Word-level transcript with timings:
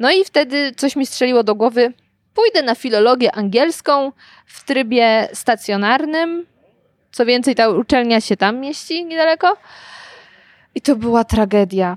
No 0.00 0.10
i 0.10 0.24
wtedy 0.24 0.72
coś 0.76 0.96
mi 0.96 1.06
strzeliło 1.06 1.42
do 1.42 1.54
głowy. 1.54 1.92
Pójdę 2.34 2.62
na 2.62 2.74
filologię 2.74 3.32
angielską 3.32 4.12
w 4.46 4.64
trybie 4.64 5.28
stacjonarnym. 5.32 6.46
Co 7.12 7.26
więcej, 7.26 7.54
ta 7.54 7.68
uczelnia 7.68 8.20
się 8.20 8.36
tam 8.36 8.60
mieści 8.60 9.04
niedaleko. 9.04 9.56
I 10.74 10.80
to 10.80 10.96
była 10.96 11.24
tragedia. 11.24 11.96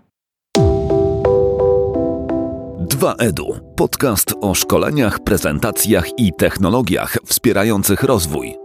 2EDU. 2.79 3.59
Podcast 3.75 4.33
o 4.41 4.53
szkoleniach, 4.53 5.19
prezentacjach 5.19 6.19
i 6.19 6.33
technologiach 6.37 7.17
wspierających 7.25 8.03
rozwój. 8.03 8.55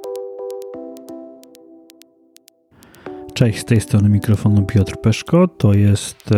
Cześć, 3.35 3.59
z 3.59 3.65
tej 3.65 3.81
strony 3.81 4.09
mikrofonu 4.09 4.67
Piotr 4.67 4.97
Peszko. 4.97 5.49
To 5.49 5.73
jest 5.75 6.31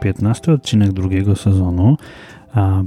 15 0.00 0.52
odcinek 0.52 0.92
drugiego 0.92 1.36
sezonu 1.36 1.96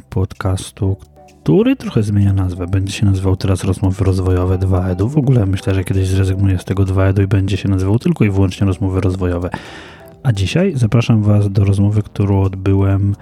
podcastu, 0.10 0.98
który 1.42 1.76
trochę 1.76 2.04
zmienia 2.04 2.34
nazwę. 2.34 2.68
Będzie 2.68 2.94
się 2.94 3.06
nazywał 3.06 3.36
teraz 3.36 3.64
Rozmowy 3.64 4.06
Rozwojowe 4.06 4.58
2EDU. 4.58 5.10
W 5.10 5.18
ogóle 5.18 5.46
myślę, 5.46 5.76
że 5.76 5.84
kiedyś 5.84 6.08
zrezygnuję 6.08 6.60
z 6.60 6.66
tego 6.66 6.84
2EDU 6.84 7.24
i 7.24 7.28
będzie 7.28 7.58
się 7.58 7.70
nazywał 7.70 8.00
tylko 8.00 8.26
i 8.26 8.30
wyłącznie 8.30 8.68
Rozmowy 8.68 9.02
Rozwojowe. 9.02 9.50
A 10.24 10.32
dzisiaj 10.32 10.74
zapraszam 10.76 11.24
Was 11.24 11.52
do 11.52 11.66
rozmowy, 11.66 12.02
którą 12.02 12.42
odbyłem 12.42 13.16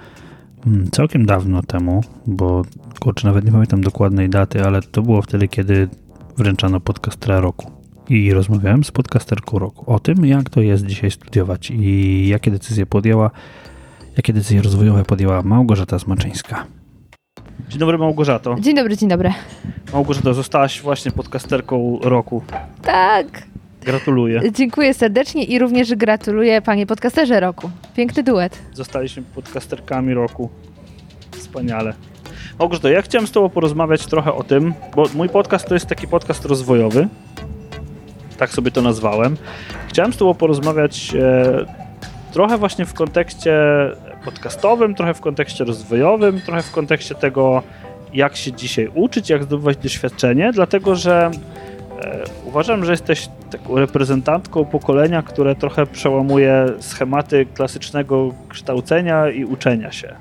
mm, 0.66 0.90
całkiem 0.90 1.26
dawno 1.26 1.62
temu, 1.62 2.00
bo 2.26 2.62
kurczę, 3.00 3.28
nawet 3.28 3.44
nie 3.44 3.52
pamiętam 3.52 3.80
dokładnej 3.80 4.28
daty, 4.28 4.64
ale 4.64 4.82
to 4.82 5.02
było 5.02 5.22
wtedy, 5.22 5.48
kiedy 5.48 5.88
wręczano 6.36 6.80
podcastera 6.80 7.40
roku. 7.40 7.70
I 8.08 8.32
rozmawiałem 8.32 8.84
z 8.84 8.90
podcasterką 8.90 9.58
roku 9.58 9.92
o 9.92 10.00
tym, 10.00 10.26
jak 10.26 10.50
to 10.50 10.60
jest 10.60 10.86
dzisiaj 10.86 11.10
studiować 11.10 11.70
i 11.70 12.28
jakie 12.28 12.50
decyzje 12.50 12.86
podjęła, 12.86 13.30
jakie 14.18 14.32
decyzje 14.32 14.62
rozwojowe 14.62 15.04
podjęła 15.04 15.42
Małgorzata 15.42 15.98
Smaczyńska. 15.98 16.66
Dzień 17.68 17.78
dobry 17.78 17.98
Małgorzato. 17.98 18.56
Dzień 18.60 18.76
dobry, 18.76 18.96
dzień 18.96 19.08
dobry. 19.08 19.32
Małgorzato, 19.92 20.34
zostałaś 20.34 20.80
właśnie 20.82 21.10
podcasterką 21.10 21.98
roku. 22.02 22.42
Tak. 22.82 23.26
Gratuluję. 23.82 24.40
Dziękuję 24.52 24.94
serdecznie 24.94 25.44
i 25.44 25.58
również 25.58 25.94
gratuluję 25.94 26.62
panie 26.62 26.86
podcasterze 26.86 27.40
roku. 27.40 27.70
Piękny 27.96 28.22
duet. 28.22 28.58
Zostaliśmy 28.72 29.22
podcasterkami 29.34 30.14
roku. 30.14 30.48
Wspaniale. 31.30 31.94
Małgorzato, 32.58 32.88
ja 32.88 33.02
chciałem 33.02 33.26
z 33.26 33.30
tobą 33.30 33.48
porozmawiać 33.48 34.06
trochę 34.06 34.32
o 34.32 34.42
tym, 34.42 34.74
bo 34.96 35.04
mój 35.14 35.28
podcast 35.28 35.68
to 35.68 35.74
jest 35.74 35.86
taki 35.86 36.08
podcast 36.08 36.44
rozwojowy. 36.44 37.08
Tak 38.38 38.50
sobie 38.50 38.70
to 38.70 38.82
nazwałem. 38.82 39.36
Chciałem 39.88 40.12
z 40.12 40.16
tobą 40.16 40.34
porozmawiać 40.34 41.14
e, 41.14 41.88
trochę 42.32 42.58
właśnie 42.58 42.86
w 42.86 42.94
kontekście 42.94 43.56
podcastowym, 44.30 44.94
trochę 44.94 45.14
w 45.14 45.20
kontekście 45.20 45.64
rozwojowym, 45.64 46.40
trochę 46.40 46.62
w 46.62 46.70
kontekście 46.70 47.14
tego, 47.14 47.62
jak 48.14 48.36
się 48.36 48.52
dzisiaj 48.52 48.90
uczyć, 48.94 49.30
jak 49.30 49.44
zdobywać 49.44 49.76
doświadczenie, 49.76 50.52
dlatego 50.52 50.94
że 50.96 51.30
e, 52.00 52.24
uważam, 52.44 52.84
że 52.84 52.90
jesteś 52.90 53.28
taką 53.50 53.76
reprezentantką 53.76 54.64
pokolenia, 54.64 55.22
które 55.22 55.54
trochę 55.54 55.86
przełamuje 55.86 56.66
schematy 56.80 57.46
klasycznego 57.54 58.34
kształcenia 58.48 59.30
i 59.30 59.44
uczenia 59.44 59.92
się. 59.92 60.14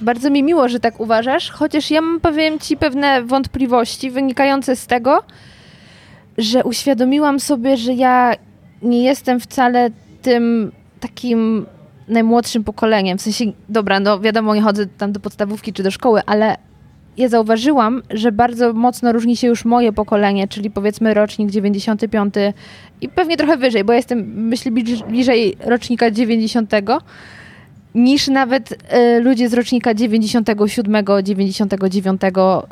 Bardzo 0.00 0.30
mi 0.30 0.42
miło, 0.42 0.68
że 0.68 0.80
tak 0.80 1.00
uważasz, 1.00 1.50
chociaż 1.50 1.90
ja 1.90 2.00
mam, 2.00 2.20
powiem 2.20 2.58
Ci, 2.58 2.76
pewne 2.76 3.22
wątpliwości 3.22 4.10
wynikające 4.10 4.76
z 4.76 4.86
tego, 4.86 5.22
że 6.38 6.64
uświadomiłam 6.64 7.40
sobie, 7.40 7.76
że 7.76 7.92
ja 7.92 8.34
nie 8.82 9.02
jestem 9.02 9.40
wcale 9.40 9.90
tym 10.22 10.72
takim 11.00 11.66
najmłodszym 12.08 12.64
pokoleniem. 12.64 13.18
W 13.18 13.22
sensie, 13.22 13.44
dobra, 13.68 14.00
no 14.00 14.20
wiadomo, 14.20 14.54
nie 14.54 14.62
chodzę 14.62 14.86
tam 14.86 15.12
do 15.12 15.20
podstawówki 15.20 15.72
czy 15.72 15.82
do 15.82 15.90
szkoły, 15.90 16.20
ale 16.26 16.56
ja 17.16 17.28
zauważyłam, 17.28 18.02
że 18.10 18.32
bardzo 18.32 18.72
mocno 18.72 19.12
różni 19.12 19.36
się 19.36 19.46
już 19.46 19.64
moje 19.64 19.92
pokolenie, 19.92 20.48
czyli 20.48 20.70
powiedzmy 20.70 21.14
rocznik 21.14 21.50
95 21.50 22.34
i 23.00 23.08
pewnie 23.08 23.36
trochę 23.36 23.56
wyżej, 23.56 23.84
bo 23.84 23.92
ja 23.92 23.96
jestem, 23.96 24.32
myślę, 24.36 24.72
bliżej 25.08 25.56
rocznika 25.60 26.10
90 26.10 26.70
niż 27.94 28.28
nawet 28.28 28.72
y, 28.72 29.20
ludzie 29.20 29.48
z 29.48 29.54
rocznika 29.54 29.94
97, 29.94 31.04
99 31.22 32.20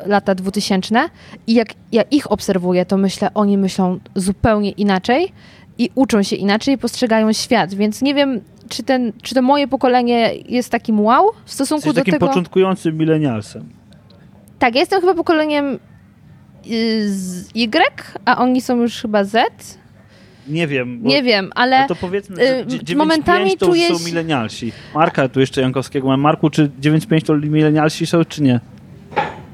lata 0.05 0.35
2000 0.35 0.95
i 1.47 1.53
jak 1.53 1.67
ja 1.91 2.01
ich 2.01 2.31
obserwuję, 2.31 2.85
to 2.85 2.97
myślę, 2.97 3.29
oni 3.33 3.57
myślą 3.57 3.99
zupełnie 4.15 4.71
inaczej 4.71 5.31
i 5.77 5.89
uczą 5.95 6.23
się 6.23 6.35
inaczej, 6.35 6.77
postrzegają 6.77 7.33
świat, 7.33 7.73
więc 7.73 8.01
nie 8.01 8.13
wiem, 8.13 8.41
czy, 8.73 8.83
ten, 8.83 9.13
czy 9.21 9.35
to 9.35 9.41
moje 9.41 9.67
pokolenie 9.67 10.33
jest 10.49 10.69
takim 10.69 10.99
wow 10.99 11.31
w 11.45 11.53
stosunku 11.53 11.87
Jesteś 11.87 11.93
do 11.93 12.01
takim 12.01 12.13
tego... 12.13 12.27
początkującym 12.27 12.97
milenialsem. 12.97 13.69
Tak, 14.59 14.75
ja 14.75 14.79
jestem 14.79 15.01
chyba 15.01 15.13
pokoleniem 15.13 15.79
y, 16.67 17.43
Y, 17.55 18.19
a 18.25 18.37
oni 18.37 18.61
są 18.61 18.81
już 18.81 19.01
chyba 19.01 19.23
Z. 19.23 19.43
Nie 20.47 20.67
wiem. 20.67 20.99
nie 21.03 21.23
wiem, 21.23 21.51
ale, 21.55 21.87
to 21.87 21.95
powiedzmy, 21.95 22.35
że 22.35 22.67
9, 22.67 22.95
momentami 22.95 23.57
to 23.57 23.65
czuję... 23.65 23.87
są 23.87 24.05
milenialsi. 24.05 24.71
Marka 24.95 25.29
tu 25.29 25.39
jeszcze 25.39 25.61
Jankowskiego 25.61 26.07
mam. 26.07 26.21
Marku, 26.21 26.49
czy 26.49 26.69
9.5 26.81 27.21
to 27.25 27.35
milenialsi 27.35 28.05
są, 28.05 28.25
czy 28.25 28.43
nie? 28.43 28.59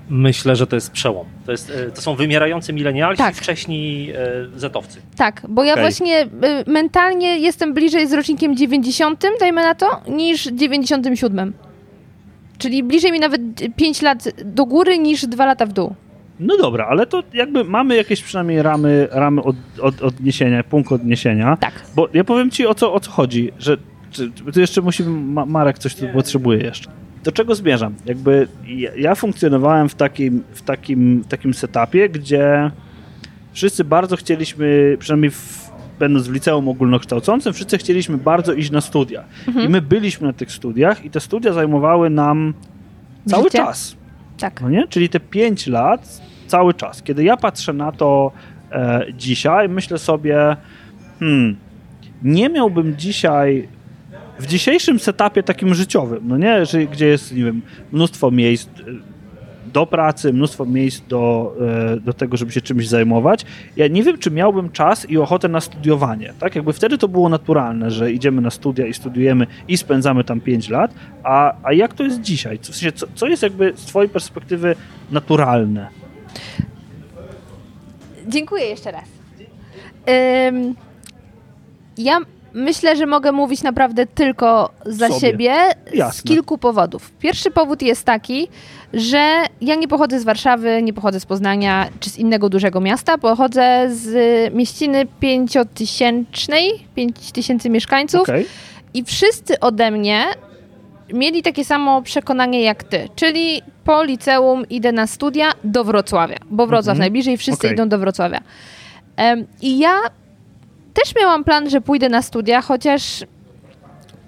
Myślę, 0.09 0.55
że 0.55 0.67
to 0.67 0.75
jest 0.75 0.91
przełom. 0.91 1.27
To, 1.45 1.51
jest, 1.51 1.69
e, 1.69 1.91
to 1.91 2.01
są 2.01 2.15
wymierający 2.15 2.73
milenialsi, 2.73 3.17
tak. 3.17 3.35
wcześniej 3.35 4.13
zetowcy. 4.55 5.01
Tak, 5.15 5.41
bo 5.49 5.63
ja 5.63 5.73
okay. 5.73 5.83
właśnie 5.83 6.21
y, 6.21 6.27
mentalnie 6.67 7.39
jestem 7.39 7.73
bliżej 7.73 8.07
z 8.07 8.13
rocznikiem 8.13 8.55
90, 8.55 9.25
dajmy 9.39 9.63
na 9.63 9.75
to, 9.75 10.01
niż 10.07 10.43
97. 10.43 11.53
Czyli 12.57 12.83
bliżej 12.83 13.11
mi 13.11 13.19
nawet 13.19 13.41
5 13.75 14.01
lat 14.01 14.23
do 14.45 14.65
góry 14.65 14.97
niż 14.97 15.25
2 15.25 15.45
lata 15.45 15.65
w 15.65 15.73
dół. 15.73 15.95
No 16.39 16.57
dobra, 16.57 16.87
ale 16.89 17.05
to 17.05 17.23
jakby 17.33 17.63
mamy 17.63 17.95
jakieś 17.95 18.23
przynajmniej 18.23 18.61
ramy, 18.61 19.07
ramy 19.11 19.43
od, 19.43 19.55
od, 19.81 20.01
odniesienia, 20.01 20.63
punkt 20.63 20.91
odniesienia. 20.91 21.57
Tak. 21.57 21.73
Bo 21.95 22.09
ja 22.13 22.23
powiem 22.23 22.51
ci 22.51 22.67
o 22.67 22.73
co, 22.75 22.93
o 22.93 22.99
co 22.99 23.11
chodzi, 23.11 23.51
że 23.59 23.77
czy, 24.11 24.31
czy 24.53 24.59
jeszcze 24.59 24.81
musi, 24.81 25.03
Marek 25.47 25.79
coś 25.79 25.95
tu 25.95 26.07
potrzebuje 26.13 26.59
jeszcze. 26.59 26.89
Do 27.23 27.31
czego 27.31 27.55
zmierzam? 27.55 27.95
Jakby 28.05 28.47
ja, 28.67 28.91
ja 28.95 29.15
funkcjonowałem 29.15 29.89
w 29.89 29.95
takim, 29.95 30.43
w, 30.53 30.61
takim, 30.61 31.23
takim 31.29 31.53
setupie, 31.53 32.09
gdzie 32.09 32.71
wszyscy 33.53 33.83
bardzo 33.83 34.15
chcieliśmy, 34.15 34.97
przynajmniej 34.99 35.31
w, 35.31 35.71
będąc 35.99 36.27
w 36.27 36.33
liceum 36.33 36.67
ogólnokształcącym, 36.67 37.53
wszyscy 37.53 37.77
chcieliśmy 37.77 38.17
bardzo 38.17 38.53
iść 38.53 38.71
na 38.71 38.81
studia. 38.81 39.23
Mhm. 39.47 39.65
I 39.65 39.69
my 39.69 39.81
byliśmy 39.81 40.27
na 40.27 40.33
tych 40.33 40.51
studiach 40.51 41.05
i 41.05 41.09
te 41.09 41.19
studia 41.19 41.53
zajmowały 41.53 42.09
nam 42.09 42.53
cały 43.25 43.43
Życie? 43.43 43.57
czas. 43.57 43.95
Tak. 44.39 44.61
No 44.61 44.69
nie? 44.69 44.87
Czyli 44.87 45.09
te 45.09 45.19
5 45.19 45.67
lat 45.67 46.21
cały 46.47 46.73
czas. 46.73 47.03
Kiedy 47.03 47.23
ja 47.23 47.37
patrzę 47.37 47.73
na 47.73 47.91
to 47.91 48.31
e, 48.71 49.05
dzisiaj, 49.17 49.69
myślę 49.69 49.97
sobie, 49.97 50.55
hmm, 51.19 51.55
nie 52.23 52.49
miałbym 52.49 52.97
dzisiaj 52.97 53.67
w 54.39 54.45
dzisiejszym 54.45 54.99
setupie 54.99 55.43
takim 55.43 55.75
życiowym, 55.75 56.19
no 56.23 56.37
nie, 56.37 56.65
że, 56.65 56.85
gdzie 56.85 57.07
jest, 57.07 57.35
nie 57.35 57.43
wiem, 57.43 57.61
mnóstwo 57.91 58.31
miejsc 58.31 58.67
e, 58.67 59.19
do 59.73 59.85
pracy, 59.85 60.33
mnóstwo 60.33 60.65
miejsc 60.65 61.01
do, 61.07 61.55
e, 61.93 61.99
do 61.99 62.13
tego, 62.13 62.37
żeby 62.37 62.51
się 62.51 62.61
czymś 62.61 62.87
zajmować. 62.87 63.45
Ja 63.75 63.87
nie 63.87 64.03
wiem, 64.03 64.17
czy 64.17 64.31
miałbym 64.31 64.69
czas 64.69 65.09
i 65.09 65.17
ochotę 65.17 65.47
na 65.47 65.61
studiowanie. 65.61 66.33
Tak? 66.39 66.55
Jakby 66.55 66.73
wtedy 66.73 66.97
to 66.97 67.07
było 67.07 67.29
naturalne, 67.29 67.91
że 67.91 68.11
idziemy 68.11 68.41
na 68.41 68.49
studia 68.49 68.87
i 68.87 68.93
studiujemy 68.93 69.47
i 69.67 69.77
spędzamy 69.77 70.23
tam 70.23 70.41
5 70.41 70.69
lat, 70.69 70.93
a, 71.23 71.53
a 71.63 71.73
jak 71.73 71.93
to 71.93 72.03
jest 72.03 72.21
dzisiaj? 72.21 72.57
W 72.57 72.65
sensie, 72.65 72.91
co, 72.91 73.07
co 73.15 73.27
jest 73.27 73.43
jakby 73.43 73.73
z 73.75 73.85
twojej 73.85 74.09
perspektywy 74.09 74.75
naturalne? 75.11 75.87
Dziękuję 78.27 78.65
jeszcze 78.65 78.91
raz. 78.91 79.09
Ja 81.97 82.19
myślę, 82.53 82.95
że 82.95 83.05
mogę 83.05 83.31
mówić 83.31 83.63
naprawdę 83.63 84.05
tylko 84.05 84.69
za 84.85 85.07
Sobie. 85.07 85.19
siebie 85.19 85.55
Jasne. 85.93 86.19
z 86.19 86.23
kilku 86.23 86.57
powodów. 86.57 87.11
Pierwszy 87.19 87.51
powód 87.51 87.81
jest 87.81 88.03
taki, 88.03 88.47
że 88.93 89.43
ja 89.61 89.75
nie 89.75 89.87
pochodzę 89.87 90.19
z 90.19 90.23
Warszawy, 90.23 90.83
nie 90.83 90.93
pochodzę 90.93 91.19
z 91.19 91.25
Poznania 91.25 91.89
czy 91.99 92.09
z 92.09 92.17
innego 92.17 92.49
dużego 92.49 92.81
miasta, 92.81 93.17
pochodzę 93.17 93.89
z 93.91 94.53
mieściny 94.53 95.05
pięciotysięcznej, 95.19 96.71
pięć 96.95 97.31
tysięcy 97.31 97.69
mieszkańców 97.69 98.21
okay. 98.21 98.45
i 98.93 99.03
wszyscy 99.03 99.59
ode 99.59 99.91
mnie 99.91 100.25
mieli 101.13 101.43
takie 101.43 101.65
samo 101.65 102.01
przekonanie 102.01 102.61
jak 102.61 102.83
ty, 102.83 103.09
czyli 103.15 103.61
po 103.83 104.03
liceum 104.03 104.69
idę 104.69 104.91
na 104.91 105.07
studia 105.07 105.51
do 105.63 105.83
Wrocławia, 105.83 106.37
bo 106.49 106.67
Wrocław 106.67 106.87
mm 106.87 106.97
-hmm. 106.97 106.99
najbliżej, 106.99 107.37
wszyscy 107.37 107.67
okay. 107.67 107.73
idą 107.73 107.89
do 107.89 107.97
Wrocławia. 107.97 108.41
Um, 109.17 109.47
I 109.61 109.79
ja 109.79 109.93
też 111.03 111.15
miałam 111.15 111.43
plan, 111.43 111.69
że 111.69 111.81
pójdę 111.81 112.09
na 112.09 112.21
studia, 112.21 112.61
chociaż 112.61 113.23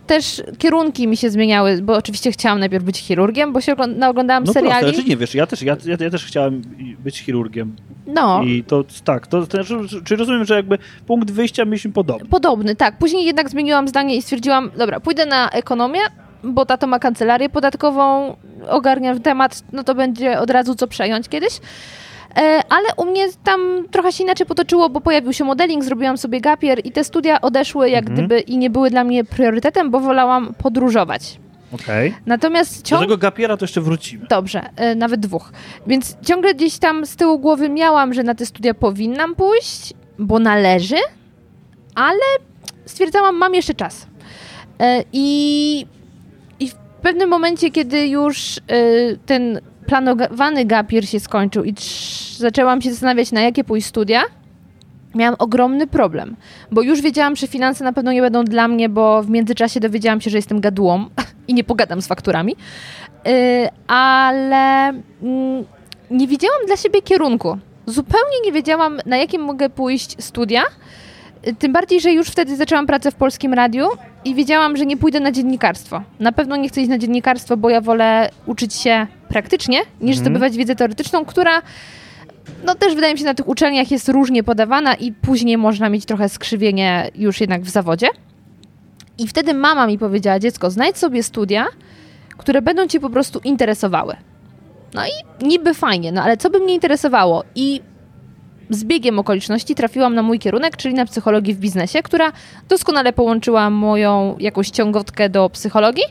też 0.08 0.42
kierunki 0.58 1.08
mi 1.08 1.18
się 1.18 1.30
zmieniały, 1.30 1.82
bo 1.82 1.98
oczywiście 1.98 2.32
chciałam 2.32 2.60
najpierw 2.60 2.84
być 2.84 2.98
chirurgiem, 2.98 3.54
bo 3.54 3.62
się 3.62 3.76
oglądałam 4.10 4.44
no 4.44 4.54
seriali. 4.54 4.86
Proste, 4.86 5.10
nie 5.10 5.18
wiesz, 5.18 5.36
ja 5.36 5.48
też, 5.48 5.62
ja, 5.62 5.78
ja, 5.86 5.98
ja, 6.00 6.10
też 6.10 6.26
chciałem 6.26 6.62
być 7.00 7.20
chirurgiem. 7.20 7.76
No. 8.08 8.44
I 8.44 8.64
to 8.64 8.84
tak, 9.04 9.28
to, 9.28 9.48
to, 9.48 9.58
czy 10.06 10.16
rozumiem, 10.16 10.46
że 10.46 10.56
jakby 10.56 10.78
punkt 11.08 11.32
wyjścia 11.32 11.66
mieliśmy 11.66 11.92
podobny? 11.92 12.30
Podobny, 12.30 12.76
tak. 12.76 12.98
Później 12.98 13.26
jednak 13.26 13.50
zmieniłam 13.50 13.88
zdanie 13.88 14.16
i 14.16 14.22
stwierdziłam, 14.22 14.72
dobra, 14.78 15.00
pójdę 15.00 15.26
na 15.26 15.50
ekonomię, 15.50 16.00
bo 16.44 16.66
tato 16.66 16.88
ma 16.88 17.00
kancelarię 17.00 17.50
podatkową, 17.50 18.36
ogarnia 18.70 19.20
temat, 19.20 19.64
no 19.72 19.84
to 19.84 19.96
będzie 19.96 20.40
od 20.40 20.50
razu 20.50 20.76
co 20.76 20.88
przejąć 20.88 21.30
kiedyś. 21.30 21.60
E, 22.38 22.62
ale 22.70 22.88
u 22.98 23.06
mnie 23.06 23.28
tam 23.44 23.86
trochę 23.92 24.12
się 24.12 24.24
inaczej 24.24 24.46
potoczyło, 24.46 24.90
bo 24.90 25.02
pojawił 25.02 25.34
się 25.34 25.44
modeling, 25.44 25.84
zrobiłam 25.84 26.18
sobie 26.18 26.42
gapier 26.42 26.82
i 26.84 26.92
te 26.92 27.04
studia 27.04 27.42
odeszły 27.42 27.90
jak 27.90 28.10
mhm. 28.10 28.18
gdyby 28.18 28.40
i 28.40 28.58
nie 28.58 28.70
były 28.70 28.90
dla 28.90 29.04
mnie 29.04 29.24
priorytetem, 29.24 29.92
bo 29.92 30.00
wolałam 30.00 30.54
podróżować. 30.54 31.40
Okay. 31.74 32.14
Natomiast 32.26 32.86
ciągle... 32.86 33.08
Do 33.08 33.14
tego 33.14 33.22
gapiera 33.22 33.58
to 33.58 33.64
jeszcze 33.64 33.82
wrócimy. 33.82 34.26
Dobrze, 34.30 34.70
e, 34.76 34.96
nawet 34.96 35.20
dwóch. 35.20 35.52
Więc 35.88 36.18
ciągle 36.26 36.54
gdzieś 36.54 36.78
tam 36.78 37.06
z 37.06 37.16
tyłu 37.16 37.40
głowy 37.40 37.70
miałam, 37.70 38.14
że 38.14 38.24
na 38.24 38.36
te 38.36 38.46
studia 38.46 38.74
powinnam 38.74 39.36
pójść, 39.36 39.94
bo 40.20 40.40
należy, 40.40 40.98
ale 41.96 42.20
stwierdzałam, 42.86 43.38
mam 43.38 43.56
jeszcze 43.56 43.74
czas. 43.74 44.08
E, 44.80 45.04
I, 45.14 45.86
i 46.60 46.70
w 46.70 46.76
pewnym 47.02 47.30
momencie, 47.30 47.72
kiedy 47.72 48.08
już 48.08 48.58
e, 48.58 48.62
ten 49.26 49.62
planowany 49.92 50.66
gapier 50.66 51.10
się 51.10 51.20
skończył 51.20 51.64
i 51.64 51.74
zaczęłam 52.38 52.82
się 52.82 52.92
zastanawiać, 52.92 53.32
na 53.32 53.42
jakie 53.42 53.64
pójść 53.64 53.88
studia, 53.88 54.22
miałam 55.16 55.36
ogromny 55.40 55.88
problem, 55.88 56.36
bo 56.72 56.82
już 56.82 57.02
wiedziałam, 57.02 57.36
że 57.36 57.48
finanse 57.48 57.84
na 57.84 57.94
pewno 57.94 58.12
nie 58.12 58.22
będą 58.22 58.44
dla 58.44 58.68
mnie, 58.68 58.90
bo 58.90 59.24
w 59.24 59.30
międzyczasie 59.30 59.80
dowiedziałam 59.80 60.22
się, 60.22 60.30
że 60.30 60.38
jestem 60.38 60.62
gadułą 60.62 61.06
i 61.48 61.54
nie 61.54 61.64
pogadam 61.64 62.02
z 62.02 62.08
fakturami, 62.08 62.56
y, 63.28 63.70
ale 63.88 64.88
mm, 65.24 65.66
nie 66.12 66.28
wiedziałam 66.28 66.66
dla 66.68 66.78
siebie 66.78 67.02
kierunku. 67.02 67.58
Zupełnie 67.86 68.42
nie 68.46 68.52
wiedziałam, 68.52 69.00
na 69.06 69.18
jakim 69.18 69.42
mogę 69.42 69.70
pójść 69.70 70.24
studia, 70.24 70.64
tym 71.60 71.74
bardziej, 71.74 72.02
że 72.02 72.12
już 72.12 72.28
wtedy 72.28 72.56
zaczęłam 72.56 72.88
pracę 72.88 73.12
w 73.12 73.16
Polskim 73.16 73.54
Radiu 73.54 73.88
i 74.26 74.36
wiedziałam, 74.36 74.78
że 74.78 74.86
nie 74.86 74.98
pójdę 74.98 75.20
na 75.20 75.32
dziennikarstwo. 75.32 76.02
Na 76.20 76.32
pewno 76.32 76.56
nie 76.56 76.70
chcę 76.70 76.82
iść 76.82 76.90
na 76.90 76.98
dziennikarstwo, 76.98 77.58
bo 77.58 77.70
ja 77.70 77.82
wolę 77.82 78.30
uczyć 78.46 78.74
się 78.74 79.08
praktycznie, 79.28 79.78
niż 79.80 80.18
mhm. 80.18 80.18
zdobywać 80.18 80.58
wiedzę 80.58 80.76
teoretyczną, 80.76 81.26
która 81.26 81.62
no 82.66 82.76
też 82.76 82.96
wydaje 82.96 83.14
mi 83.14 83.20
się 83.20 83.26
na 83.26 83.34
tych 83.34 83.48
uczelniach 83.48 83.92
jest 83.92 84.10
różnie 84.10 84.44
podawana 84.44 84.96
i 84.96 85.12
później 85.12 85.58
można 85.58 85.90
mieć 85.90 86.06
trochę 86.06 86.30
skrzywienie 86.30 87.12
już 87.16 87.42
jednak 87.42 87.62
w 87.62 87.70
zawodzie. 87.70 88.08
I 89.18 89.28
wtedy 89.28 89.54
mama 89.54 89.88
mi 89.88 89.98
powiedziała, 89.98 90.40
dziecko, 90.40 90.72
znajdź 90.72 90.98
sobie 90.98 91.24
studia, 91.24 91.66
które 92.38 92.62
będą 92.62 92.88
cię 92.88 93.00
po 93.00 93.10
prostu 93.10 93.40
interesowały. 93.44 94.16
No 94.94 95.02
i 95.06 95.46
niby 95.46 95.74
fajnie, 95.74 96.12
no 96.12 96.24
ale 96.24 96.38
co 96.38 96.50
by 96.50 96.60
mnie 96.60 96.74
interesowało? 96.74 97.44
I 97.56 97.82
z 98.72 98.84
biegiem 98.84 99.20
okoliczności 99.20 99.76
trafiłam 99.76 100.16
na 100.16 100.24
mój 100.24 100.40
kierunek, 100.40 100.78
czyli 100.78 100.94
na 100.94 101.06
psychologię 101.06 101.54
w 101.54 101.58
biznesie, 101.58 102.02
która 102.04 102.32
doskonale 102.70 103.14
połączyła 103.14 103.70
moją 103.70 104.36
jakąś 104.40 104.70
ciągotkę 104.70 105.30
do 105.30 105.50
psychologii 105.50 106.04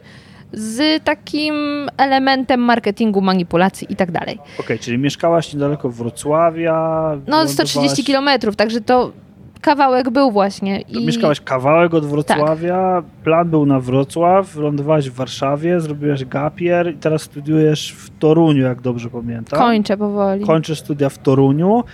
z 0.52 1.04
takim 1.04 1.54
elementem 1.96 2.60
marketingu, 2.60 3.20
manipulacji 3.20 3.86
i 3.90 3.96
tak 3.96 4.10
dalej. 4.10 4.34
Okej, 4.34 4.64
okay, 4.64 4.78
czyli 4.78 4.98
mieszkałaś 4.98 5.54
niedaleko 5.54 5.90
Wrocławia? 5.90 7.00
No, 7.26 7.48
130 7.48 8.04
kilometrów, 8.04 8.56
także 8.56 8.80
to 8.80 9.12
kawałek 9.60 10.10
był 10.10 10.30
właśnie. 10.30 10.80
I... 10.80 11.06
Mieszkałaś 11.06 11.40
kawałek 11.40 11.94
od 11.94 12.06
Wrocławia, 12.06 13.02
tak. 13.02 13.22
plan 13.24 13.50
był 13.50 13.66
na 13.66 13.80
Wrocław, 13.80 14.56
lądowałaś 14.56 15.10
w 15.10 15.14
Warszawie, 15.14 15.80
zrobiłaś 15.80 16.24
gapier 16.24 16.94
i 16.94 16.96
teraz 16.96 17.22
studiujesz 17.22 17.92
w 17.92 18.18
Toruniu, 18.18 18.62
jak 18.62 18.80
dobrze 18.80 19.10
pamiętam. 19.10 19.58
Kończę 19.58 19.96
powoli. 19.96 20.46
Kończę 20.46 20.76
studia 20.76 21.08
w 21.08 21.18
Toruniu. 21.18 21.84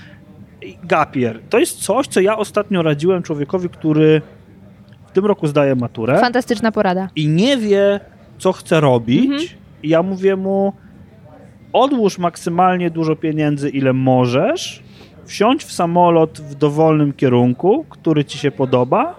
Gapier, 0.84 1.40
to 1.50 1.58
jest 1.58 1.82
coś, 1.82 2.06
co 2.06 2.20
ja 2.20 2.36
ostatnio 2.36 2.82
radziłem 2.82 3.22
człowiekowi, 3.22 3.68
który 3.68 4.22
w 5.06 5.10
tym 5.10 5.26
roku 5.26 5.46
zdaje 5.46 5.74
maturę. 5.74 6.20
Fantastyczna 6.20 6.72
porada. 6.72 7.08
I 7.16 7.28
nie 7.28 7.56
wie, 7.56 8.00
co 8.38 8.52
chce 8.52 8.80
robić. 8.80 9.30
Mhm. 9.30 9.48
I 9.82 9.88
ja 9.88 10.02
mówię 10.02 10.36
mu, 10.36 10.72
odłóż 11.72 12.18
maksymalnie 12.18 12.90
dużo 12.90 13.16
pieniędzy, 13.16 13.70
ile 13.70 13.92
możesz, 13.92 14.82
wsiądź 15.24 15.64
w 15.64 15.72
samolot 15.72 16.40
w 16.40 16.54
dowolnym 16.54 17.12
kierunku, 17.12 17.84
który 17.88 18.24
ci 18.24 18.38
się 18.38 18.50
podoba 18.50 19.14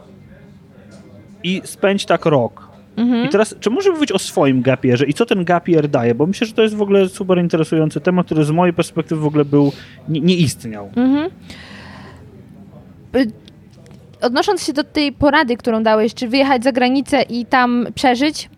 i 1.44 1.61
spędź 1.65 2.05
tak 2.05 2.25
rok. 2.25 2.66
Mhm. 2.97 3.25
I 3.25 3.29
teraz, 3.29 3.55
czy 3.59 3.69
może 3.69 3.91
mówić 3.91 4.11
o 4.11 4.19
swoim 4.19 4.61
gapierze 4.61 5.05
i 5.05 5.13
co 5.13 5.25
ten 5.25 5.45
gapier 5.45 5.88
daje? 5.88 6.15
Bo 6.15 6.25
myślę, 6.25 6.47
że 6.47 6.53
to 6.53 6.61
jest 6.61 6.75
w 6.75 6.81
ogóle 6.81 7.09
super 7.09 7.38
interesujący 7.38 8.01
temat, 8.01 8.25
który 8.25 8.44
z 8.44 8.51
mojej 8.51 8.73
perspektywy 8.73 9.21
w 9.21 9.25
ogóle 9.25 9.45
był, 9.45 9.71
nie, 10.09 10.21
nie 10.21 10.35
istniał. 10.35 10.89
Mhm. 10.95 11.29
Y, 13.15 13.31
odnosząc 14.21 14.63
się 14.63 14.73
do 14.73 14.83
tej 14.83 15.11
porady, 15.11 15.57
którą 15.57 15.83
dałeś, 15.83 16.13
czy 16.13 16.27
wyjechać 16.27 16.63
za 16.63 16.71
granicę 16.71 17.21
i 17.21 17.45
tam 17.45 17.88
przeżyć, 17.95 18.49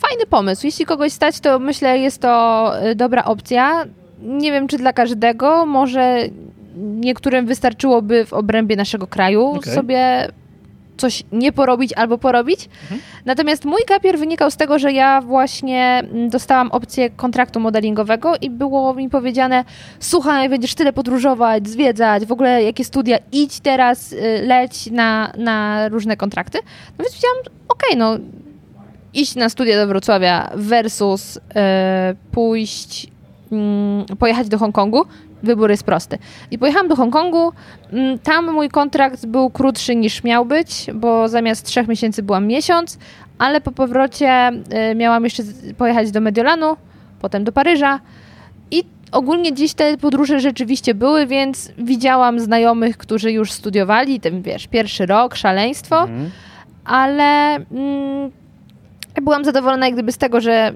fajny 0.00 0.26
pomysł. 0.26 0.66
Jeśli 0.66 0.84
kogoś 0.84 1.12
stać, 1.12 1.40
to 1.40 1.58
myślę, 1.58 1.98
jest 1.98 2.20
to 2.20 2.72
y, 2.90 2.94
dobra 2.94 3.24
opcja. 3.24 3.84
Nie 4.22 4.52
wiem, 4.52 4.68
czy 4.68 4.78
dla 4.78 4.92
każdego, 4.92 5.66
może 5.66 6.18
niektórym 6.76 7.46
wystarczyłoby 7.46 8.24
w 8.24 8.32
obrębie 8.32 8.76
naszego 8.76 9.06
kraju 9.06 9.44
okay. 9.44 9.74
sobie 9.74 10.28
coś 10.98 11.22
nie 11.32 11.52
porobić 11.52 11.92
albo 11.92 12.18
porobić. 12.18 12.68
Mhm. 12.82 13.00
Natomiast 13.24 13.64
mój 13.64 13.80
gapier 13.88 14.18
wynikał 14.18 14.50
z 14.50 14.56
tego, 14.56 14.78
że 14.78 14.92
ja 14.92 15.20
właśnie 15.20 16.02
mm, 16.12 16.30
dostałam 16.30 16.70
opcję 16.70 17.10
kontraktu 17.10 17.60
modelingowego 17.60 18.32
i 18.40 18.50
było 18.50 18.94
mi 18.94 19.08
powiedziane, 19.08 19.64
słuchaj, 20.00 20.48
będziesz 20.48 20.74
tyle 20.74 20.92
podróżować, 20.92 21.68
zwiedzać, 21.68 22.26
w 22.26 22.32
ogóle 22.32 22.62
jakie 22.62 22.84
studia, 22.84 23.18
idź 23.32 23.60
teraz, 23.60 24.12
y, 24.12 24.42
leć 24.42 24.90
na, 24.90 25.32
na 25.36 25.88
różne 25.88 26.16
kontrakty. 26.16 26.58
No 26.98 27.04
więc 27.04 27.14
powiedziałam, 27.14 27.38
okej, 27.68 27.90
okay, 27.90 27.96
no 27.96 28.18
iść 29.14 29.34
na 29.34 29.48
studia 29.48 29.76
do 29.76 29.86
Wrocławia 29.86 30.50
versus 30.54 31.36
y, 31.36 31.40
pójść, 32.32 33.06
y, 34.12 34.16
pojechać 34.16 34.48
do 34.48 34.58
Hongkongu, 34.58 35.04
wybór 35.42 35.70
jest 35.70 35.84
prosty. 35.84 36.18
I 36.50 36.58
pojechałam 36.58 36.88
do 36.88 36.96
Hongkongu. 36.96 37.52
Mm, 37.92 38.18
tam 38.18 38.52
mój 38.52 38.68
kontrakt 38.68 39.26
był 39.26 39.50
krótszy 39.50 39.96
niż 39.96 40.24
miał 40.24 40.44
być, 40.44 40.86
bo 40.94 41.28
zamiast 41.28 41.66
trzech 41.66 41.88
miesięcy 41.88 42.22
byłam 42.22 42.46
miesiąc, 42.46 42.98
ale 43.38 43.60
po 43.60 43.72
powrocie 43.72 44.50
y, 44.92 44.94
miałam 44.94 45.24
jeszcze 45.24 45.42
pojechać 45.78 46.10
do 46.10 46.20
Mediolanu, 46.20 46.76
potem 47.20 47.44
do 47.44 47.52
Paryża. 47.52 48.00
I 48.70 48.84
ogólnie 49.12 49.54
dziś 49.54 49.74
te 49.74 49.96
podróże 49.96 50.40
rzeczywiście 50.40 50.94
były, 50.94 51.26
więc 51.26 51.72
widziałam 51.78 52.40
znajomych, 52.40 52.96
którzy 52.96 53.32
już 53.32 53.52
studiowali, 53.52 54.20
ten 54.20 54.42
wiesz, 54.42 54.66
pierwszy 54.66 55.06
rok, 55.06 55.36
szaleństwo, 55.36 56.02
mhm. 56.02 56.30
ale 56.84 57.54
mm, 57.54 58.30
byłam 59.22 59.44
zadowolona 59.44 59.86
jak 59.86 59.94
gdyby 59.94 60.12
z 60.12 60.18
tego, 60.18 60.40
że 60.40 60.72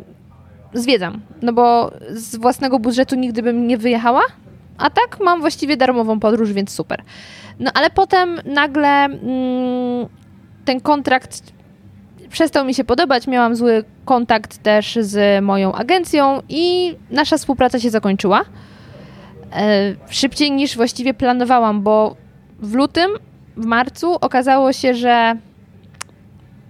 zwiedzam, 0.74 1.20
no 1.42 1.52
bo 1.52 1.90
z 2.10 2.36
własnego 2.36 2.78
budżetu 2.78 3.16
nigdy 3.16 3.42
bym 3.42 3.66
nie 3.66 3.78
wyjechała, 3.78 4.20
a 4.78 4.90
tak 4.90 5.18
mam 5.20 5.40
właściwie 5.40 5.76
darmową 5.76 6.20
podróż, 6.20 6.52
więc 6.52 6.70
super. 6.70 7.02
No 7.60 7.70
ale 7.74 7.90
potem 7.90 8.40
nagle 8.44 9.04
mm, 9.04 10.06
ten 10.64 10.80
kontrakt 10.80 11.52
przestał 12.30 12.64
mi 12.64 12.74
się 12.74 12.84
podobać, 12.84 13.26
miałam 13.26 13.56
zły 13.56 13.84
kontakt 14.04 14.62
też 14.62 14.98
z 15.00 15.44
moją 15.44 15.72
agencją 15.72 16.42
i 16.48 16.94
nasza 17.10 17.38
współpraca 17.38 17.80
się 17.80 17.90
zakończyła. 17.90 18.44
E, 19.52 19.94
szybciej 20.10 20.52
niż 20.52 20.76
właściwie 20.76 21.14
planowałam, 21.14 21.82
bo 21.82 22.16
w 22.58 22.74
lutym, 22.74 23.10
w 23.56 23.64
marcu 23.66 24.14
okazało 24.20 24.72
się, 24.72 24.94
że 24.94 25.36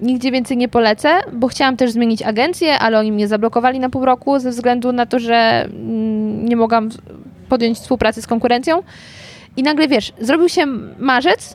nigdzie 0.00 0.30
więcej 0.30 0.56
nie 0.56 0.68
polecę, 0.68 1.08
bo 1.32 1.48
chciałam 1.48 1.76
też 1.76 1.90
zmienić 1.90 2.22
agencję, 2.22 2.78
ale 2.78 2.98
oni 2.98 3.12
mnie 3.12 3.28
zablokowali 3.28 3.80
na 3.80 3.90
pół 3.90 4.04
roku 4.04 4.38
ze 4.38 4.50
względu 4.50 4.92
na 4.92 5.06
to, 5.06 5.18
że 5.18 5.64
mm, 5.64 6.48
nie 6.48 6.56
mogłam 6.56 6.88
podjąć 7.52 7.78
współpracy 7.78 8.22
z 8.22 8.26
konkurencją. 8.26 8.82
I 9.56 9.62
nagle 9.62 9.88
wiesz, 9.88 10.12
zrobił 10.20 10.48
się 10.48 10.66
marzec, 10.98 11.54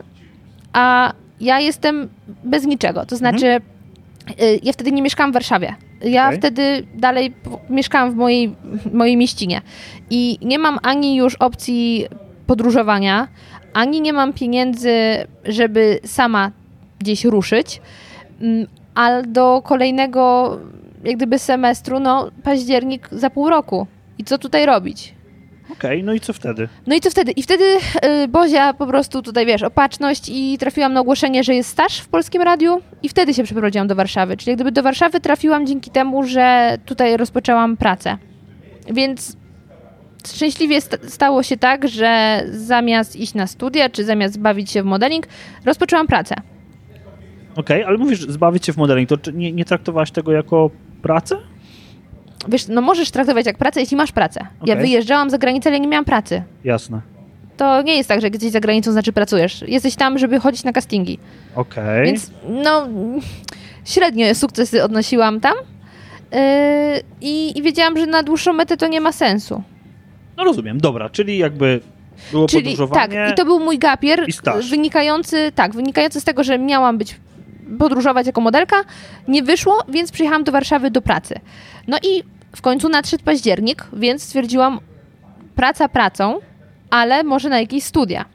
a 0.73 1.13
ja 1.41 1.59
jestem 1.59 2.09
bez 2.43 2.65
niczego. 2.65 3.05
To 3.05 3.15
znaczy, 3.15 3.47
mhm. 3.47 4.59
ja 4.63 4.73
wtedy 4.73 4.91
nie 4.91 5.01
mieszkałam 5.01 5.31
w 5.31 5.33
Warszawie. 5.33 5.75
Ja 6.01 6.25
okay. 6.27 6.37
wtedy 6.37 6.87
dalej 6.95 7.33
mieszkałam 7.69 8.11
w 8.11 8.15
mojej, 8.15 8.55
mojej 8.93 9.17
mieścinie. 9.17 9.61
I 10.09 10.37
nie 10.41 10.59
mam 10.59 10.79
ani 10.83 11.15
już 11.15 11.35
opcji 11.35 12.05
podróżowania, 12.47 13.27
ani 13.73 14.01
nie 14.01 14.13
mam 14.13 14.33
pieniędzy, 14.33 14.93
żeby 15.45 15.99
sama 16.05 16.51
gdzieś 16.99 17.25
ruszyć. 17.25 17.81
Mm, 18.41 18.67
a 18.95 19.21
do 19.21 19.61
kolejnego 19.65 20.57
jak 21.03 21.15
gdyby 21.15 21.39
semestru, 21.39 21.99
no 21.99 22.31
październik 22.43 23.09
za 23.11 23.29
pół 23.29 23.49
roku. 23.49 23.87
I 24.17 24.23
co 24.23 24.37
tutaj 24.37 24.65
robić? 24.65 25.16
Okej, 25.71 25.97
okay, 25.97 26.03
no 26.03 26.13
i 26.13 26.19
co 26.19 26.33
wtedy? 26.33 26.67
No 26.87 26.95
i 26.95 27.01
co 27.01 27.09
wtedy? 27.09 27.31
I 27.31 27.43
wtedy 27.43 27.63
yy, 27.63 28.27
Bozia 28.27 28.73
po 28.73 28.87
prostu 28.87 29.21
tutaj, 29.21 29.45
wiesz, 29.45 29.63
opatrzność 29.63 30.29
i 30.29 30.57
trafiłam 30.57 30.93
na 30.93 30.99
ogłoszenie, 30.99 31.43
że 31.43 31.55
jest 31.55 31.69
staż 31.69 31.99
w 31.99 32.07
Polskim 32.07 32.41
Radiu 32.41 32.81
i 33.03 33.09
wtedy 33.09 33.33
się 33.33 33.43
przeprowadziłam 33.43 33.87
do 33.87 33.95
Warszawy. 33.95 34.37
Czyli 34.37 34.55
gdyby 34.55 34.71
do 34.71 34.83
Warszawy 34.83 35.19
trafiłam 35.19 35.67
dzięki 35.67 35.91
temu, 35.91 36.23
że 36.23 36.77
tutaj 36.85 37.17
rozpoczęłam 37.17 37.77
pracę. 37.77 38.17
Więc 38.93 39.37
szczęśliwie 40.27 40.81
st 40.81 40.97
stało 41.07 41.43
się 41.43 41.57
tak, 41.57 41.87
że 41.87 42.41
zamiast 42.49 43.15
iść 43.15 43.33
na 43.33 43.47
studia, 43.47 43.89
czy 43.89 44.03
zamiast 44.03 44.39
bawić 44.39 44.71
się 44.71 44.83
w 44.83 44.85
modeling, 44.85 45.27
rozpoczęłam 45.65 46.07
pracę. 46.07 46.35
Okej, 47.55 47.81
okay, 47.81 47.87
ale 47.87 47.97
mówisz, 47.97 48.19
zbawić 48.19 48.65
się 48.65 48.73
w 48.73 48.77
modeling, 48.77 49.09
to 49.09 49.31
nie, 49.31 49.51
nie 49.51 49.65
traktowałaś 49.65 50.11
tego 50.11 50.31
jako 50.31 50.69
pracę? 51.01 51.37
Wiesz, 52.47 52.67
no 52.67 52.81
możesz 52.81 53.11
traktować 53.11 53.45
jak 53.45 53.57
pracę, 53.57 53.79
jeśli 53.79 53.97
masz 53.97 54.11
pracę. 54.11 54.39
Ja 54.65 54.73
Okej. 54.73 54.85
wyjeżdżałam 54.85 55.29
za 55.29 55.37
granicę, 55.37 55.69
ale 55.69 55.79
nie 55.79 55.87
miałam 55.87 56.05
pracy. 56.05 56.43
Jasne. 56.63 57.01
To 57.57 57.81
nie 57.81 57.97
jest 57.97 58.09
tak, 58.09 58.21
że 58.21 58.27
jesteś 58.27 58.51
za 58.51 58.59
granicą, 58.59 58.91
znaczy 58.91 59.13
pracujesz. 59.13 59.63
Jesteś 59.67 59.95
tam, 59.95 60.17
żeby 60.17 60.39
chodzić 60.39 60.63
na 60.63 60.73
castingi. 60.73 61.19
Okej. 61.55 62.05
Więc 62.05 62.31
no, 62.49 62.87
średnio 63.85 64.35
sukcesy 64.35 64.83
odnosiłam 64.83 65.39
tam. 65.39 65.53
Yy, 66.31 66.39
i, 67.21 67.57
I 67.57 67.61
wiedziałam, 67.61 67.97
że 67.97 68.05
na 68.05 68.23
dłuższą 68.23 68.53
metę 68.53 68.77
to 68.77 68.87
nie 68.87 69.01
ma 69.01 69.11
sensu. 69.11 69.63
No 70.37 70.43
rozumiem, 70.43 70.77
dobra, 70.77 71.09
czyli 71.09 71.37
jakby 71.37 71.81
było 72.31 72.47
Czyli 72.47 72.63
podróżowanie. 72.63 73.15
tak, 73.15 73.33
i 73.33 73.35
to 73.35 73.45
był 73.45 73.59
mój 73.59 73.79
gapier 73.79 74.25
wynikający, 74.69 75.51
tak, 75.55 75.73
wynikający 75.75 76.21
z 76.21 76.23
tego, 76.23 76.43
że 76.43 76.59
miałam 76.59 76.97
być 76.97 77.15
podróżować 77.79 78.27
jako 78.27 78.41
modelka. 78.41 78.75
Nie 79.27 79.43
wyszło, 79.43 79.83
więc 79.89 80.11
przyjechałam 80.11 80.43
do 80.43 80.51
Warszawy 80.51 80.91
do 80.91 81.01
pracy. 81.01 81.39
No 81.87 81.97
i 82.03 82.23
w 82.55 82.61
końcu 82.61 82.89
nadszedł 82.89 83.23
październik, 83.23 83.85
więc 83.93 84.23
stwierdziłam 84.23 84.79
praca 85.55 85.89
pracą, 85.89 86.39
ale 86.89 87.23
może 87.23 87.49
na 87.49 87.59
jakieś 87.59 87.83
studia. 87.83 88.25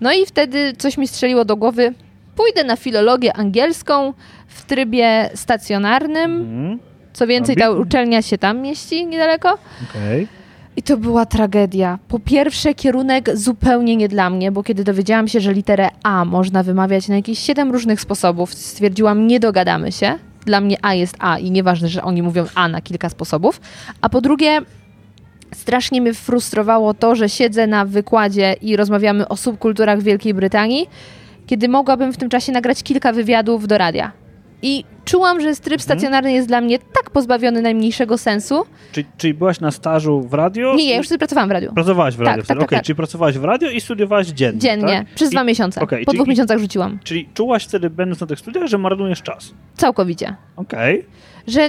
No 0.00 0.12
i 0.12 0.26
wtedy 0.26 0.72
coś 0.78 0.98
mi 0.98 1.08
strzeliło 1.08 1.44
do 1.44 1.56
głowy. 1.56 1.94
Pójdę 2.36 2.64
na 2.64 2.76
filologię 2.76 3.36
angielską 3.36 4.14
w 4.46 4.64
trybie 4.64 5.30
stacjonarnym. 5.34 6.30
Mhm, 6.40 6.78
Co 7.12 7.26
więcej, 7.26 7.56
ta 7.56 7.70
uczelnia 7.70 8.22
się 8.22 8.38
tam 8.38 8.58
mieści 8.60 9.06
niedaleko. 9.06 9.58
Okej. 9.90 10.28
I 10.76 10.82
to 10.82 10.96
była 10.96 11.26
tragedia. 11.26 11.98
Po 12.08 12.18
pierwsze, 12.18 12.74
kierunek 12.74 13.36
zupełnie 13.36 13.96
nie 13.96 14.08
dla 14.08 14.30
mnie, 14.30 14.52
bo 14.52 14.62
kiedy 14.62 14.84
dowiedziałam 14.84 15.28
się, 15.28 15.40
że 15.40 15.52
literę 15.52 15.88
A 16.02 16.24
można 16.24 16.62
wymawiać 16.62 17.08
na 17.08 17.16
jakieś 17.16 17.38
siedem 17.38 17.72
różnych 17.72 18.00
sposobów, 18.00 18.54
stwierdziłam, 18.54 19.26
nie 19.26 19.40
dogadamy 19.40 19.92
się. 19.92 20.18
Dla 20.44 20.60
mnie 20.60 20.76
A 20.82 20.94
jest 20.94 21.16
A 21.18 21.38
i 21.38 21.50
nieważne, 21.50 21.88
że 21.88 22.02
oni 22.02 22.22
mówią 22.22 22.44
A 22.54 22.68
na 22.68 22.80
kilka 22.80 23.08
sposobów. 23.08 23.60
A 24.00 24.08
po 24.08 24.20
drugie, 24.20 24.60
strasznie 25.54 26.00
mnie 26.00 26.14
frustrowało 26.14 26.94
to, 26.94 27.14
że 27.14 27.28
siedzę 27.28 27.66
na 27.66 27.84
wykładzie 27.84 28.54
i 28.62 28.76
rozmawiamy 28.76 29.28
o 29.28 29.36
subkulturach 29.36 30.02
Wielkiej 30.02 30.34
Brytanii, 30.34 30.86
kiedy 31.46 31.68
mogłabym 31.68 32.12
w 32.12 32.16
tym 32.16 32.28
czasie 32.28 32.52
nagrać 32.52 32.82
kilka 32.82 33.12
wywiadów 33.12 33.66
do 33.66 33.78
radia. 33.78 34.12
I 34.62 34.84
czułam, 35.10 35.40
że 35.40 35.56
tryb 35.56 35.82
stacjonarny 35.82 36.32
jest 36.32 36.48
dla 36.48 36.60
mnie 36.60 36.78
tak 36.78 37.10
pozbawiony 37.10 37.62
najmniejszego 37.62 38.18
sensu. 38.18 38.64
Czyli, 38.92 39.06
czyli 39.18 39.34
byłaś 39.34 39.60
na 39.60 39.70
stażu 39.70 40.20
w 40.20 40.34
radio? 40.34 40.74
Nie, 40.74 40.90
ja 40.90 40.96
już 40.96 41.06
wtedy 41.06 41.18
pracowałam 41.18 41.48
w 41.48 41.52
radiu. 41.52 41.72
Pracowałaś 41.74 42.14
w 42.14 42.18
Tak, 42.18 42.26
radio 42.26 42.36
tak, 42.42 42.44
wtedy. 42.44 42.60
tak, 42.60 42.68
Okej, 42.68 42.78
tak. 42.78 42.86
czyli 42.86 42.96
pracowałaś 42.96 43.38
w 43.38 43.44
radio 43.44 43.70
i 43.70 43.80
studiowałaś 43.80 44.26
dziennie. 44.26 44.58
Dziennie, 44.60 45.04
Tak? 45.06 45.14
przez 45.14 45.28
I, 45.28 45.32
dwa 45.32 45.44
miesiące. 45.44 45.80
okej, 45.80 46.04
po 46.04 46.10
czyli- 46.10 46.18
dwóch 46.18 46.28
miesiącach 46.28 46.58
rzuciłam. 46.58 46.98
Czyli 47.04 47.28
czułaś 47.34 47.64
wtedy, 47.64 47.90
będąc 47.90 48.20
na 48.20 48.26
tych 48.26 48.38
studiach, 48.38 48.66
że 48.66 48.78
marnujesz 48.78 49.22
czas. 49.22 49.54
Całkowicie. 49.76 50.34
Okej. 50.56 51.06
Że 51.46 51.68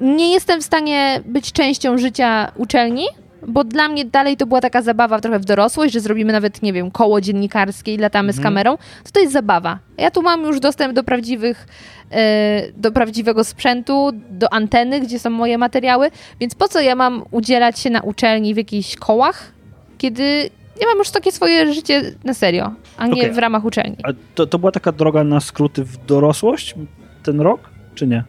nie 0.00 0.32
jestem 0.32 0.60
w 0.60 0.64
stanie 0.64 1.20
być 1.26 1.52
częścią 1.52 1.98
życia 1.98 2.52
uczelni, 2.56 3.04
bo 3.48 3.64
dla 3.64 3.88
mnie 3.88 4.04
dalej 4.04 4.36
to 4.36 4.46
była 4.46 4.60
taka 4.60 4.82
zabawa 4.82 5.20
trochę 5.20 5.38
w 5.38 5.44
dorosłość, 5.44 5.92
że 5.94 6.00
zrobimy 6.00 6.32
nawet, 6.32 6.62
nie 6.62 6.72
wiem, 6.72 6.90
koło 6.90 7.20
dziennikarskie 7.20 7.94
i 7.94 7.98
latamy 7.98 8.32
z 8.32 8.36
Mhm. 8.38 8.54
kamerą. 8.54 8.76
To 9.04 9.10
to 9.12 9.20
jest 9.20 9.32
zabawa. 9.32 9.78
Ja 9.98 10.10
tu 10.10 10.22
mam 10.22 10.42
już 10.42 10.60
dostęp 10.60 10.94
do 10.94 11.04
prawdziwych, 11.04 11.66
e, 12.10 12.62
do 12.76 12.92
prawdziwego 12.92 13.44
sprzętu, 13.44 14.10
do 14.30 14.52
anteny, 14.52 15.00
gdzie 15.00 15.18
są 15.18 15.30
moje 15.30 15.58
materiały, 15.58 16.10
więc 16.40 16.54
po 16.54 16.68
co 16.68 16.80
ja 16.80 16.94
mam 16.94 17.22
udzielać 17.30 17.78
się 17.78 17.90
na 17.90 18.00
uczelni 18.00 18.54
w 18.54 18.56
jakichś 18.56 18.96
kołach, 18.96 19.52
kiedy 19.98 20.50
ja 20.80 20.86
mam 20.86 20.98
już 20.98 21.10
takie 21.10 21.32
swoje 21.32 21.74
życie 21.74 22.02
na 22.24 22.34
serio, 22.34 22.72
a 22.96 23.06
nie 23.06 23.12
Okej. 23.12 23.32
w 23.32 23.38
ramach 23.38 23.64
uczelni. 23.64 23.96
A 24.02 24.08
to, 24.34 24.46
to 24.46 24.58
była 24.58 24.72
taka 24.72 24.92
droga 24.92 25.24
na 25.24 25.40
skróty 25.40 25.84
w 25.84 26.06
dorosłość 26.06 26.74
ten 27.22 27.40
rok, 27.40 27.70
czy 27.94 28.06
nie? 28.06 28.24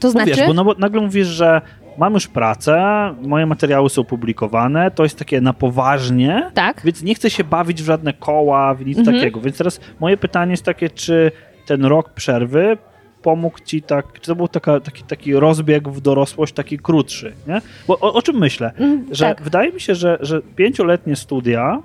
To 0.00 0.08
Bo 0.08 0.10
znaczy... 0.10 0.30
wiesz, 0.30 0.46
bo, 0.46 0.54
no, 0.54 0.64
bo 0.64 0.74
nagle 0.78 1.00
mówisz, 1.00 1.26
że 1.26 1.60
mam 1.98 2.14
już 2.14 2.26
pracę, 2.28 2.82
moje 3.22 3.46
materiały 3.46 3.90
są 3.90 4.04
publikowane, 4.04 4.90
to 4.90 5.02
jest 5.02 5.18
takie 5.18 5.40
na 5.40 5.52
poważnie, 5.52 6.50
Tak. 6.54 6.80
więc 6.84 7.02
nie 7.02 7.14
chcę 7.14 7.30
się 7.30 7.44
bawić 7.44 7.82
w 7.82 7.86
żadne 7.86 8.12
koła, 8.12 8.74
w 8.74 8.86
nic 8.86 8.98
Mhm. 8.98 9.16
takiego. 9.16 9.40
Więc 9.40 9.58
teraz 9.58 9.80
moje 10.00 10.16
pytanie 10.16 10.50
jest 10.50 10.64
takie, 10.64 10.90
czy 10.90 11.32
ten 11.66 11.84
rok 11.84 12.10
przerwy 12.10 12.78
pomógł 13.22 13.58
ci 13.58 13.82
tak, 13.82 14.06
czy 14.20 14.26
to 14.26 14.36
był 14.36 14.48
taka, 14.48 14.80
taki, 14.80 15.02
taki 15.02 15.34
rozbieg 15.34 15.88
w 15.88 16.00
dorosłość, 16.00 16.52
taki 16.54 16.78
krótszy, 16.78 17.32
nie? 17.48 17.60
Bo 17.88 17.98
o, 18.00 18.14
o 18.14 18.22
czym 18.22 18.36
myślę? 18.38 18.72
Mm, 18.78 19.06
Że 19.10 19.24
tak. 19.24 19.42
wydaje 19.42 19.72
mi 19.72 19.80
się, 19.80 19.94
że, 19.94 20.18
że 20.20 20.42
pięcioletnie 20.56 21.16
studia, 21.16 21.82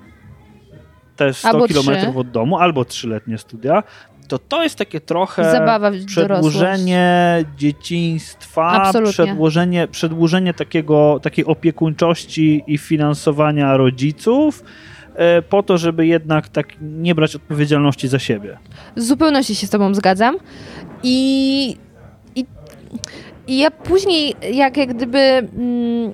też 1.16 1.36
100 1.36 1.48
Albo 1.48 1.66
kilometrów 1.68 2.16
od 2.16 2.30
domu, 2.30 2.58
albo 2.58 2.84
trzyletnie 2.84 3.38
studia, 3.38 3.82
to 4.30 4.38
to 4.38 4.62
jest 4.62 4.76
takie 4.78 5.00
trochę 5.00 5.52
Zabawa 5.52 5.90
w 5.90 5.94
dorosłość. 5.94 6.14
przedłużenie 6.16 7.44
dzieciństwa, 7.56 8.70
Absolutnie. 8.72 9.12
przedłużenie, 9.12 9.88
przedłużenie 9.88 10.54
takiego, 10.54 11.20
takiej 11.22 11.44
opiekuńczości 11.44 12.62
i 12.66 12.78
finansowania 12.78 13.76
rodziców, 13.76 14.64
e, 15.14 15.42
po 15.42 15.62
to, 15.62 15.78
żeby 15.78 16.06
jednak 16.06 16.48
tak 16.48 16.66
nie 16.80 17.14
brać 17.14 17.36
odpowiedzialności 17.36 18.08
za 18.08 18.18
siebie. 18.18 18.58
W 18.96 19.02
zupełności 19.02 19.54
się 19.54 19.66
z 19.66 19.70
tobą 19.70 19.94
zgadzam. 19.94 20.36
I, 21.02 21.76
i, 22.34 22.44
i 23.46 23.58
ja 23.58 23.70
później, 23.70 24.34
jak, 24.52 24.76
jak 24.76 24.94
gdyby 24.94 25.18
mm, 25.18 26.12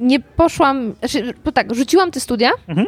nie 0.00 0.20
poszłam, 0.20 0.94
znaczy, 0.98 1.34
tak, 1.54 1.74
rzuciłam 1.74 2.10
te 2.10 2.20
studia 2.20 2.50
Mhm. 2.68 2.86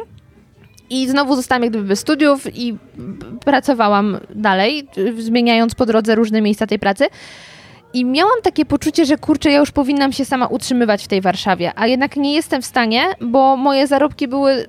I 0.89 1.07
znowu 1.07 1.35
zostałam 1.35 1.63
jak 1.63 1.71
gdyby 1.71 1.87
bez 1.87 1.99
studiów 1.99 2.55
i 2.55 2.77
pracowałam 3.45 4.17
dalej, 4.35 4.87
zmieniając 5.17 5.75
po 5.75 5.85
drodze 5.85 6.15
różne 6.15 6.41
miejsca 6.41 6.67
tej 6.67 6.79
pracy. 6.79 7.05
I 7.93 8.05
miałam 8.05 8.41
takie 8.43 8.65
poczucie, 8.65 9.05
że 9.05 9.17
kurczę, 9.17 9.51
ja 9.51 9.59
już 9.59 9.71
powinnam 9.71 10.11
się 10.13 10.25
sama 10.25 10.47
utrzymywać 10.47 11.03
w 11.03 11.07
tej 11.07 11.21
Warszawie, 11.21 11.71
a 11.75 11.87
jednak 11.87 12.15
nie 12.17 12.33
jestem 12.33 12.61
w 12.61 12.65
stanie, 12.65 13.03
bo 13.21 13.57
moje 13.57 13.87
zarobki 13.87 14.27
były 14.27 14.67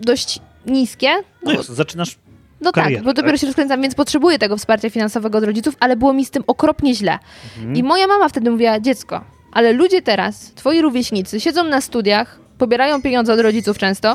dość 0.00 0.40
niskie. 0.66 1.08
No 1.44 1.52
jest, 1.52 1.68
zaczynasz 1.68 2.16
No 2.60 2.72
karierę, 2.72 2.96
tak, 2.96 3.04
bo 3.04 3.12
dopiero 3.14 3.32
tak? 3.32 3.40
się 3.40 3.46
rozkręcam, 3.46 3.82
więc 3.82 3.94
potrzebuję 3.94 4.38
tego 4.38 4.56
wsparcia 4.56 4.90
finansowego 4.90 5.38
od 5.38 5.44
rodziców, 5.44 5.76
ale 5.80 5.96
było 5.96 6.12
mi 6.12 6.24
z 6.24 6.30
tym 6.30 6.44
okropnie 6.46 6.94
źle. 6.94 7.18
Mhm. 7.56 7.76
I 7.76 7.82
moja 7.82 8.06
mama 8.06 8.28
wtedy 8.28 8.50
mówiła, 8.50 8.80
dziecko, 8.80 9.24
ale 9.52 9.72
ludzie 9.72 10.02
teraz, 10.02 10.52
twoi 10.54 10.82
rówieśnicy, 10.82 11.40
siedzą 11.40 11.64
na 11.64 11.80
studiach, 11.80 12.40
pobierają 12.58 13.02
pieniądze 13.02 13.32
od 13.32 13.40
rodziców 13.40 13.78
często 13.78 14.14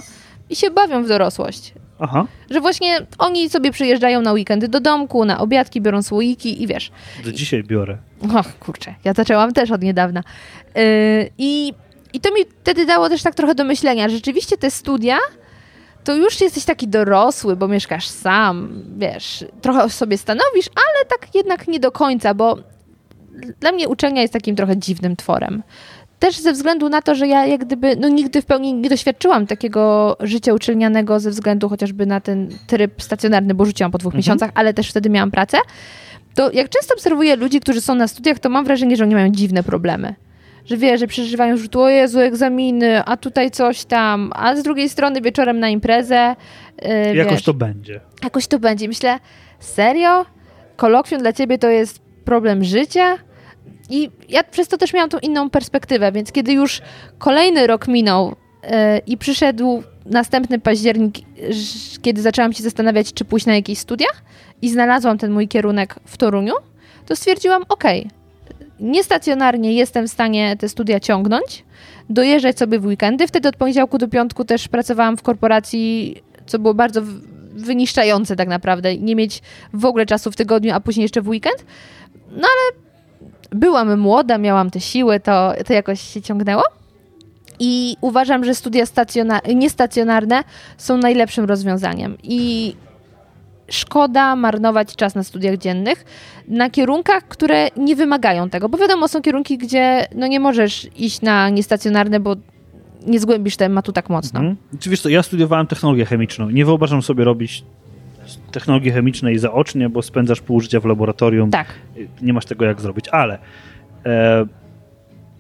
i 0.52 0.56
się 0.56 0.72
bawią 0.72 1.04
w 1.04 1.08
dorosłość. 1.08 1.74
Aha, 2.00 2.26
Że 2.50 2.62
właśnie 2.62 3.00
oni 3.18 3.50
sobie 3.50 3.72
przyjeżdżają 3.72 4.22
na 4.22 4.34
weekendy 4.34 4.68
do 4.68 4.80
domku, 4.80 5.26
na 5.26 5.40
obiadki, 5.40 5.82
biorą 5.82 6.04
słoiki 6.04 6.64
i 6.64 6.68
wiesz. 6.68 6.92
do 7.26 7.32
dzisiaj 7.32 7.64
biorę. 7.64 7.98
Och, 8.40 8.60
kurczę, 8.60 8.96
ja 9.04 9.14
zaczęłam 9.14 9.54
też 9.54 9.72
od 9.72 9.82
niedawna. 9.82 10.24
Yy, 10.76 10.84
i, 11.38 11.74
I 12.14 12.20
to 12.20 12.30
mi 12.34 12.42
wtedy 12.62 12.86
dało 12.86 13.10
też 13.10 13.24
tak 13.24 13.36
trochę 13.36 13.56
do 13.56 13.64
myślenia. 13.64 14.10
Rzeczywiście 14.10 14.58
te 14.58 14.72
studia, 14.72 15.18
to 16.04 16.16
już 16.16 16.42
jesteś 16.42 16.66
taki 16.66 16.88
dorosły, 16.88 17.56
bo 17.56 17.68
mieszkasz 17.68 18.08
sam, 18.08 18.84
wiesz, 18.98 19.46
trochę 19.62 19.90
sobie 19.90 20.18
stanowisz, 20.18 20.68
ale 20.76 21.06
tak 21.06 21.36
jednak 21.36 21.68
nie 21.68 21.80
do 21.80 21.92
końca, 21.92 22.34
bo 22.34 22.58
dla 23.60 23.72
mnie 23.72 23.88
uczelnia 23.90 24.22
jest 24.22 24.34
takim 24.34 24.56
trochę 24.56 24.78
dziwnym 24.78 25.16
tworem. 25.16 25.64
Też 26.22 26.38
ze 26.40 26.54
względu 26.54 26.90
na 26.90 27.02
to, 27.02 27.16
że 27.16 27.28
ja 27.28 27.46
jak 27.46 27.66
gdyby, 27.66 27.96
no 27.96 28.08
nigdy 28.08 28.42
w 28.42 28.46
pełni 28.46 28.74
nie 28.74 28.90
doświadczyłam 28.90 29.48
takiego 29.48 30.18
życia 30.20 30.54
uczelnianego 30.54 31.20
ze 31.20 31.30
względu 31.30 31.70
chociażby 31.70 32.06
na 32.06 32.20
ten 32.22 32.50
tryb 32.68 33.02
stacjonarny, 33.02 33.54
bo 33.54 33.66
rzuciłam 33.66 33.92
po 33.92 33.98
dwóch 33.98 34.12
Mhm. 34.12 34.20
miesiącach, 34.20 34.52
ale 34.54 34.74
też 34.74 34.90
wtedy 34.90 35.10
miałam 35.10 35.32
pracę. 35.32 35.58
To 36.36 36.52
jak 36.52 36.70
często 36.70 36.94
obserwuję 36.94 37.36
ludzi, 37.36 37.60
którzy 37.60 37.82
są 37.82 37.96
na 37.96 38.08
studiach, 38.08 38.40
to 38.40 38.50
mam 38.50 38.66
wrażenie, 38.66 38.96
że 38.98 39.04
oni 39.04 39.16
mają 39.16 39.30
dziwne 39.30 39.64
problemy. 39.64 40.16
Że 40.66 40.78
wie, 40.78 40.98
że 40.98 41.08
przeżywają, 41.08 41.56
tu 41.72 41.82
o 41.82 41.90
Jezu, 41.90 42.20
egzaminy, 42.20 43.04
a 43.06 43.18
tutaj 43.18 43.52
coś 43.52 43.86
tam, 43.86 44.32
a 44.36 44.56
z 44.56 44.64
drugiej 44.64 44.90
strony 44.90 45.22
wieczorem 45.22 45.60
na 45.60 45.70
imprezę. 45.70 46.36
Yy, 46.82 47.16
Jakoś 47.16 47.34
wiesz, 47.34 47.44
to 47.44 47.54
będzie. 47.54 48.00
jakoś 48.24 48.48
to 48.48 48.60
będzie. 48.60 48.88
Myślę, 48.88 49.20
serio? 49.60 50.26
Kolokwium 50.76 51.22
dla 51.22 51.34
ciebie 51.34 51.58
to 51.58 51.70
jest 51.70 52.00
problem 52.26 52.64
życia? 52.64 53.18
I 53.90 54.10
ja 54.30 54.44
przez 54.44 54.68
to 54.68 54.78
też 54.78 54.94
miałam 54.94 55.10
tą 55.10 55.18
inną 55.20 55.50
perspektywę, 55.50 56.12
więc 56.12 56.32
kiedy 56.32 56.54
już 56.54 56.82
kolejny 57.18 57.68
rok 57.68 57.88
minął 57.88 58.36
e, 58.64 58.98
i 58.98 59.18
przyszedł 59.18 59.84
następny 60.06 60.60
październik, 60.60 61.16
kiedy 62.02 62.22
zaczęłam 62.22 62.54
się 62.54 62.64
zastanawiać, 62.64 63.14
czy 63.14 63.26
pójść 63.26 63.46
na 63.46 63.56
jakieś 63.56 63.78
studia 63.78 64.08
i 64.62 64.70
znalazłam 64.70 65.18
ten 65.18 65.32
mój 65.32 65.48
kierunek 65.48 65.96
w 66.06 66.18
Toruniu, 66.18 66.54
to 67.06 67.16
stwierdziłam, 67.16 67.64
okej, 67.70 68.10
niestacjonarnie 68.80 69.74
jestem 69.74 70.08
w 70.08 70.12
stanie 70.12 70.58
te 70.58 70.70
studia 70.70 71.00
ciągnąć, 71.00 71.64
dojeżdżać 72.10 72.58
sobie 72.60 72.80
w 72.80 72.86
weekendy. 72.86 73.28
Wtedy 73.28 73.50
od 73.50 73.56
poniedziałku 73.56 73.98
do 73.98 74.08
piątku 74.08 74.46
też 74.46 74.68
pracowałam 74.68 75.18
w 75.18 75.22
korporacji, 75.22 76.16
co 76.46 76.60
było 76.60 76.74
bardzo 76.74 77.02
wyniszczające 77.54 78.36
tak 78.36 78.48
naprawdę. 78.48 78.98
Nie 78.98 79.16
mieć 79.16 79.42
w 79.74 79.86
ogóle 79.86 80.06
czasu 80.06 80.32
w 80.32 80.36
tygodniu, 80.36 80.74
a 80.74 80.80
później 80.80 81.04
jeszcze 81.04 81.22
w 81.22 81.28
weekend. 81.28 81.66
No 82.32 82.48
ale 82.48 82.82
byłam 83.52 84.00
młoda, 84.00 84.38
miałam 84.38 84.70
te 84.70 84.80
siły, 84.80 85.20
to, 85.20 85.54
to 85.68 85.74
jakoś 85.74 86.02
się 86.02 86.22
ciągnęło. 86.22 86.64
I 87.60 87.96
uważam, 88.02 88.46
że 88.46 88.56
studia 88.56 88.86
stacjona- 88.86 89.56
niestacjonarne 89.56 90.44
są 90.78 90.98
najlepszym 90.98 91.46
rozwiązaniem. 91.46 92.18
I 92.24 92.74
szkoda 93.70 94.36
marnować 94.36 94.96
czas 94.96 95.16
na 95.16 95.24
studiach 95.24 95.58
dziennych 95.58 96.06
na 96.48 96.70
kierunkach, 96.70 97.28
które 97.28 97.68
nie 97.78 97.96
wymagają 97.96 98.50
tego, 98.50 98.70
bo 98.70 98.78
wiadomo, 98.78 99.08
są 99.08 99.22
kierunki, 99.22 99.58
gdzie 99.58 100.06
no 100.16 100.28
nie 100.28 100.40
możesz 100.40 100.88
iść 100.96 101.22
na 101.22 101.50
niestacjonarne, 101.50 102.20
bo 102.20 102.36
nie 103.08 103.20
zgłębisz 103.20 103.58
tematu 103.58 103.92
tak 103.92 104.10
mocno. 104.10 104.40
Mhm. 104.40 104.58
Wiesz 104.86 105.02
co, 105.02 105.10
ja 105.10 105.24
studiowałem 105.24 105.68
technologię 105.68 106.06
chemiczną. 106.06 106.50
Nie 106.50 106.66
wyobrażam 106.66 107.02
sobie 107.02 107.24
robić 107.24 107.64
technologii 108.52 108.92
chemicznej 108.92 109.38
zaocznie, 109.38 109.90
bo 109.90 110.02
spędzasz 110.02 110.42
pół 110.42 110.62
życia 110.62 110.80
w 110.80 110.86
laboratorium. 110.86 111.52
Tak. 111.52 111.68
Nie 112.22 112.34
masz 112.34 112.46
tego 112.46 112.66
jak 112.66 112.82
zrobić, 112.82 113.10
ale 113.10 113.40
e, 114.06 114.46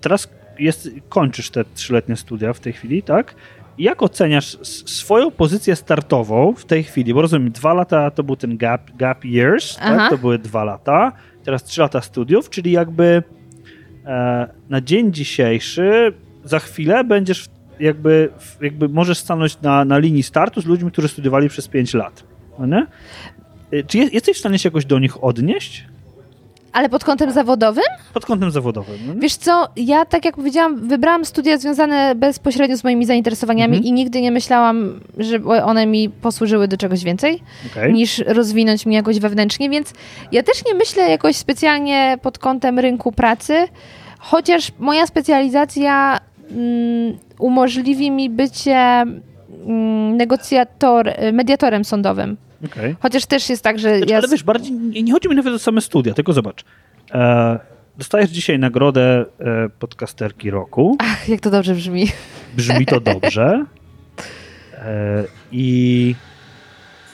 teraz 0.01 0.29
jest, 0.59 0.89
kończysz 1.09 1.49
te 1.49 1.65
trzyletnie 1.75 2.15
studia 2.15 2.53
w 2.53 2.59
tej 2.59 2.73
chwili, 2.73 3.03
tak? 3.03 3.35
Jak 3.77 4.03
oceniasz 4.03 4.57
swoją 4.89 5.31
pozycję 5.31 5.75
startową 5.75 6.53
w 6.53 6.65
tej 6.65 6.83
chwili? 6.83 7.13
Bo 7.13 7.21
rozumiem, 7.21 7.51
dwa 7.51 7.73
lata 7.73 8.11
to 8.11 8.23
był 8.23 8.35
ten 8.35 8.57
gap, 8.57 8.91
gap 8.95 9.25
years, 9.25 9.75
tak? 9.75 10.09
to 10.09 10.17
były 10.17 10.39
dwa 10.39 10.63
lata, 10.63 11.11
teraz 11.43 11.63
trzy 11.63 11.81
lata 11.81 12.01
studiów, 12.01 12.49
czyli 12.49 12.71
jakby 12.71 13.23
e, 14.05 14.47
na 14.69 14.81
dzień 14.81 15.13
dzisiejszy 15.13 16.13
za 16.43 16.59
chwilę 16.59 17.03
będziesz 17.03 17.45
jakby, 17.79 18.29
jakby 18.61 18.89
możesz 18.89 19.17
stanąć 19.17 19.61
na, 19.61 19.85
na 19.85 19.97
linii 19.97 20.23
startu 20.23 20.61
z 20.61 20.65
ludźmi, 20.65 20.91
którzy 20.91 21.07
studiowali 21.07 21.49
przez 21.49 21.67
pięć 21.67 21.93
lat. 21.93 22.23
E, 23.71 23.83
czy 23.83 23.97
jesteś 23.97 24.37
w 24.37 24.39
stanie 24.39 24.59
się 24.59 24.67
jakoś 24.67 24.85
do 24.85 24.99
nich 24.99 25.23
odnieść? 25.23 25.85
Ale 26.73 26.89
pod 26.89 27.03
kątem 27.03 27.31
zawodowym? 27.31 27.83
Pod 28.13 28.25
kątem 28.25 28.51
zawodowym. 28.51 28.99
No 29.07 29.13
Wiesz 29.17 29.35
co, 29.35 29.67
ja 29.75 30.05
tak 30.05 30.25
jak 30.25 30.35
powiedziałam, 30.35 30.87
wybrałam 30.87 31.25
studia 31.25 31.57
związane 31.57 32.15
bezpośrednio 32.15 32.77
z 32.77 32.83
moimi 32.83 33.05
zainteresowaniami 33.05 33.77
mhm. 33.77 33.83
i 33.83 33.91
nigdy 33.91 34.21
nie 34.21 34.31
myślałam, 34.31 34.99
że 35.17 35.43
one 35.63 35.85
mi 35.85 36.09
posłużyły 36.09 36.67
do 36.67 36.77
czegoś 36.77 37.03
więcej, 37.03 37.43
okay. 37.71 37.93
niż 37.93 38.17
rozwinąć 38.17 38.85
mnie 38.85 38.95
jakoś 38.95 39.19
wewnętrznie, 39.19 39.69
więc 39.69 39.93
ja 40.31 40.43
też 40.43 40.65
nie 40.65 40.73
myślę 40.73 41.09
jakoś 41.09 41.35
specjalnie 41.35 42.17
pod 42.21 42.39
kątem 42.39 42.79
rynku 42.79 43.11
pracy, 43.11 43.67
chociaż 44.19 44.71
moja 44.79 45.07
specjalizacja 45.07 46.19
mm, 46.51 47.17
umożliwi 47.39 48.11
mi 48.11 48.29
bycie 48.29 49.05
negocjator, 50.17 51.13
mediatorem 51.33 51.85
sądowym. 51.85 52.37
Okay. 52.65 52.95
Chociaż 52.99 53.25
też 53.25 53.49
jest 53.49 53.63
tak, 53.63 53.79
że. 53.79 53.97
Znaczy, 53.97 54.11
ja... 54.11 54.17
Ale 54.17 54.27
wiesz, 54.27 54.43
bardziej 54.43 54.73
nie 55.03 55.13
chodzi 55.13 55.29
mi 55.29 55.35
nawet 55.35 55.53
o 55.53 55.59
same 55.59 55.81
studia, 55.81 56.13
tylko 56.13 56.33
zobacz. 56.33 56.63
E, 57.11 57.59
dostajesz 57.97 58.29
dzisiaj 58.29 58.59
nagrodę 58.59 59.25
e, 59.39 59.69
podcasterki 59.79 60.51
roku. 60.51 60.95
Ach, 60.99 61.29
jak 61.29 61.39
to 61.39 61.49
dobrze 61.51 61.75
brzmi. 61.75 62.07
Brzmi 62.57 62.85
to 62.85 62.99
dobrze. 62.99 63.65
E, 64.73 65.23
I. 65.51 66.15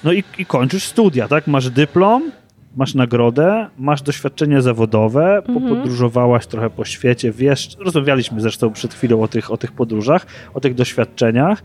No 0.03 0.13
i, 0.13 0.23
i 0.37 0.45
kończysz 0.45 0.83
studia, 0.83 1.27
tak? 1.27 1.47
Masz 1.47 1.69
dyplom, 1.69 2.31
masz 2.75 2.95
nagrodę, 2.95 3.67
masz 3.77 4.01
doświadczenie 4.01 4.61
zawodowe, 4.61 5.37
mhm. 5.37 5.59
popodróżowałaś 5.59 6.47
trochę 6.47 6.69
po 6.69 6.85
świecie, 6.85 7.31
wiesz, 7.31 7.69
rozmawialiśmy 7.79 8.41
zresztą 8.41 8.73
przed 8.73 8.93
chwilą 8.93 9.21
o 9.21 9.27
tych, 9.27 9.51
o 9.51 9.57
tych 9.57 9.71
podróżach, 9.71 10.25
o 10.53 10.59
tych 10.59 10.73
doświadczeniach 10.73 11.63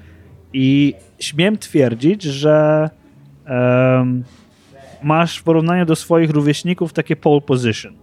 i 0.53 0.95
śmiem 1.19 1.59
twierdzić, 1.59 2.23
że 2.23 2.91
um, 3.49 4.25
masz 5.03 5.39
w 5.39 5.43
porównaniu 5.43 5.85
do 5.85 5.97
swoich 5.97 6.31
rówieśników 6.31 6.93
takie 6.93 7.17
pole 7.17 7.41
position. 7.41 7.95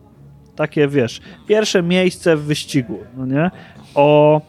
Takie, 0.56 0.88
wiesz, 0.88 1.22
pierwsze 1.48 1.84
miejsce 1.84 2.36
w 2.36 2.42
wyścigu, 2.44 3.00
no 3.18 3.26
nie? 3.26 3.52
O, 3.96 4.42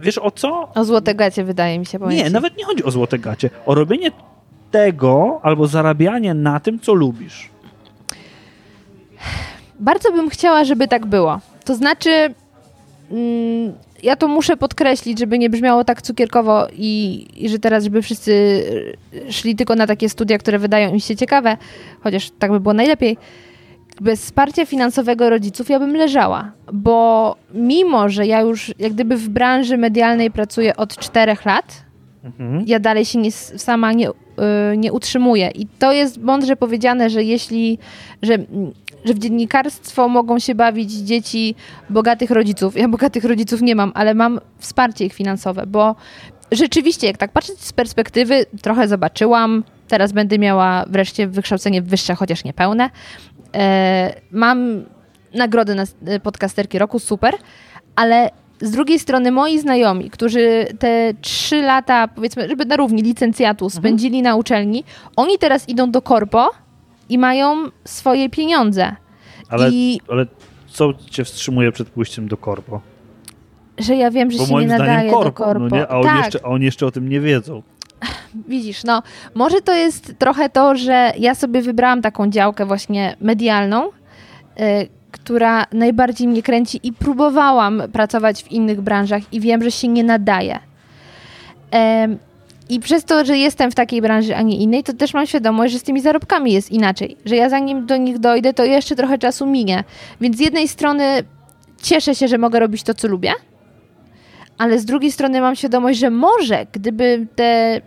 wiesz 0.00 0.18
o 0.18 0.30
co? 0.30 0.72
O 0.74 0.84
złote 0.84 1.14
gacie 1.14 1.44
wydaje 1.44 1.78
mi 1.78 1.86
się. 1.86 1.98
Nie, 1.98 2.30
nawet 2.30 2.56
nie 2.56 2.64
chodzi 2.64 2.84
o 2.84 2.90
złote 2.90 3.18
gacie. 3.18 3.50
O 3.66 3.74
robienie 3.74 4.10
tego 4.70 5.40
albo 5.42 5.66
zarabianie 5.66 6.34
na 6.34 6.60
tym, 6.60 6.80
co 6.80 6.94
lubisz. 6.94 7.50
Bardzo 9.80 10.12
bym 10.12 10.30
chciała, 10.30 10.64
żeby 10.64 10.88
tak 10.88 11.06
było. 11.06 11.40
To 11.64 11.74
znaczy, 11.74 12.34
mm, 13.10 13.72
ja 14.04 14.16
to 14.16 14.28
muszę 14.28 14.56
podkreślić, 14.56 15.18
żeby 15.18 15.38
nie 15.38 15.50
brzmiało 15.50 15.84
tak 15.84 16.02
cukierkowo 16.02 16.66
i, 16.72 17.26
i, 17.36 17.48
że 17.48 17.58
teraz, 17.58 17.84
żeby 17.84 18.02
wszyscy 18.02 18.62
szli 19.30 19.56
tylko 19.56 19.74
na 19.74 19.86
takie 19.86 20.08
studia, 20.08 20.38
które 20.38 20.58
wydają 20.58 20.92
im 20.92 21.00
się 21.00 21.16
ciekawe, 21.16 21.56
chociaż 22.00 22.30
tak 22.38 22.50
by 22.50 22.60
było 22.60 22.74
najlepiej. 22.74 23.16
Bez 24.00 24.20
wsparcia 24.20 24.66
finansowego 24.66 25.30
rodziców 25.30 25.68
ja 25.68 25.78
bym 25.78 25.96
leżała, 25.96 26.52
bo 26.72 27.36
mimo, 27.54 28.08
że 28.08 28.26
ja 28.26 28.40
już 28.40 28.74
jak 28.78 28.92
gdyby 28.92 29.16
w 29.16 29.28
branży 29.28 29.78
medialnej 29.78 30.30
pracuję 30.30 30.76
od 30.76 30.96
czterech 30.96 31.44
lat, 31.44 31.84
mhm. 32.24 32.64
ja 32.66 32.80
dalej 32.80 33.04
się 33.04 33.18
nie, 33.18 33.32
sama 33.32 33.92
nie, 33.92 34.06
yy, 34.06 34.76
nie 34.76 34.92
utrzymuję. 34.92 35.50
I 35.54 35.66
to 35.78 35.92
jest 35.92 36.22
mądrze 36.22 36.56
powiedziane, 36.56 37.10
że 37.10 37.22
jeśli, 37.22 37.78
że 38.22 38.38
że 39.04 39.14
w 39.14 39.18
dziennikarstwo 39.18 40.08
mogą 40.08 40.38
się 40.38 40.54
bawić 40.54 40.92
dzieci 40.92 41.54
bogatych 41.90 42.30
rodziców. 42.30 42.76
Ja 42.76 42.88
bogatych 42.88 43.24
rodziców 43.24 43.62
nie 43.62 43.74
mam, 43.74 43.92
ale 43.94 44.14
mam 44.14 44.40
wsparcie 44.58 45.04
ich 45.04 45.12
finansowe, 45.12 45.66
bo 45.66 45.94
rzeczywiście, 46.52 47.06
jak 47.06 47.16
tak 47.16 47.32
patrzeć 47.32 47.60
z 47.60 47.72
perspektywy, 47.72 48.46
trochę 48.62 48.88
zobaczyłam. 48.88 49.64
Teraz 49.88 50.12
będę 50.12 50.38
miała 50.38 50.84
wreszcie 50.88 51.26
wykształcenie 51.26 51.82
wyższe, 51.82 52.14
chociaż 52.14 52.44
niepełne. 52.44 52.90
E, 53.54 54.14
mam 54.30 54.84
nagrodę 55.34 55.74
na 55.74 55.84
podcasterki 56.22 56.78
roku, 56.78 56.98
super, 56.98 57.34
ale 57.96 58.30
z 58.60 58.70
drugiej 58.70 58.98
strony 58.98 59.30
moi 59.30 59.58
znajomi, 59.58 60.10
którzy 60.10 60.66
te 60.78 61.14
trzy 61.20 61.62
lata, 61.62 62.08
powiedzmy, 62.08 62.48
żeby 62.48 62.64
na 62.64 62.76
równi 62.76 63.02
licencjatu 63.02 63.64
mhm. 63.64 63.82
spędzili 63.82 64.18
mhm. 64.18 64.32
na 64.32 64.36
uczelni, 64.36 64.84
oni 65.16 65.38
teraz 65.38 65.68
idą 65.68 65.90
do 65.90 66.02
korpo 66.02 66.50
i 67.14 67.18
mają 67.18 67.70
swoje 67.84 68.30
pieniądze. 68.30 68.96
Ale, 69.48 69.70
I... 69.72 70.00
ale 70.08 70.26
co 70.66 70.92
cię 71.10 71.24
wstrzymuje 71.24 71.72
przed 71.72 71.88
pójściem 71.88 72.28
do 72.28 72.36
korpo? 72.36 72.80
Że 73.78 73.96
ja 73.96 74.10
wiem, 74.10 74.30
że 74.30 74.38
Bo 74.38 74.46
się 74.46 74.54
nie 74.54 74.66
nadaje 74.66 75.10
korpo, 75.10 75.24
do 75.24 75.32
korpo. 75.32 75.68
No 75.70 75.76
nie? 75.76 75.88
A, 75.88 75.96
oni 75.96 76.04
tak. 76.04 76.24
jeszcze, 76.24 76.38
a 76.44 76.48
oni 76.48 76.64
jeszcze 76.64 76.86
o 76.86 76.90
tym 76.90 77.08
nie 77.08 77.20
wiedzą. 77.20 77.62
Widzisz, 78.48 78.84
no 78.84 79.02
może 79.34 79.60
to 79.60 79.72
jest 79.74 80.14
trochę 80.18 80.48
to, 80.48 80.76
że 80.76 81.12
ja 81.18 81.34
sobie 81.34 81.62
wybrałam 81.62 82.02
taką 82.02 82.30
działkę 82.30 82.66
właśnie 82.66 83.16
medialną, 83.20 83.84
yy, 83.84 84.64
która 85.10 85.64
najbardziej 85.72 86.28
mnie 86.28 86.42
kręci 86.42 86.80
i 86.82 86.92
próbowałam 86.92 87.82
pracować 87.92 88.42
w 88.42 88.52
innych 88.52 88.80
branżach 88.80 89.22
i 89.32 89.40
wiem, 89.40 89.62
że 89.62 89.70
się 89.70 89.88
nie 89.88 90.04
nadaje. 90.04 90.58
Yy, 91.72 92.18
i 92.68 92.80
przez 92.80 93.04
to, 93.04 93.24
że 93.24 93.38
jestem 93.38 93.70
w 93.70 93.74
takiej 93.74 94.02
branży, 94.02 94.36
a 94.36 94.42
nie 94.42 94.56
innej, 94.56 94.82
to 94.82 94.92
też 94.92 95.14
mam 95.14 95.26
świadomość, 95.26 95.72
że 95.72 95.78
z 95.78 95.82
tymi 95.82 96.00
zarobkami 96.00 96.52
jest 96.52 96.72
inaczej. 96.72 97.16
Że 97.24 97.36
ja 97.36 97.48
zanim 97.48 97.86
do 97.86 97.96
nich 97.96 98.18
dojdę, 98.18 98.54
to 98.54 98.64
jeszcze 98.64 98.96
trochę 98.96 99.18
czasu 99.18 99.46
minie. 99.46 99.84
Więc 100.20 100.36
z 100.36 100.40
jednej 100.40 100.68
strony 100.68 101.04
cieszę 101.82 102.14
się, 102.14 102.28
że 102.28 102.38
mogę 102.38 102.58
robić 102.58 102.82
to, 102.82 102.94
co 102.94 103.08
lubię, 103.08 103.32
ale 104.58 104.78
z 104.78 104.84
drugiej 104.84 105.12
strony 105.12 105.40
mam 105.40 105.56
świadomość, 105.56 105.98
że 105.98 106.10
może 106.10 106.66
gdyby 106.72 107.26
te 107.36 107.80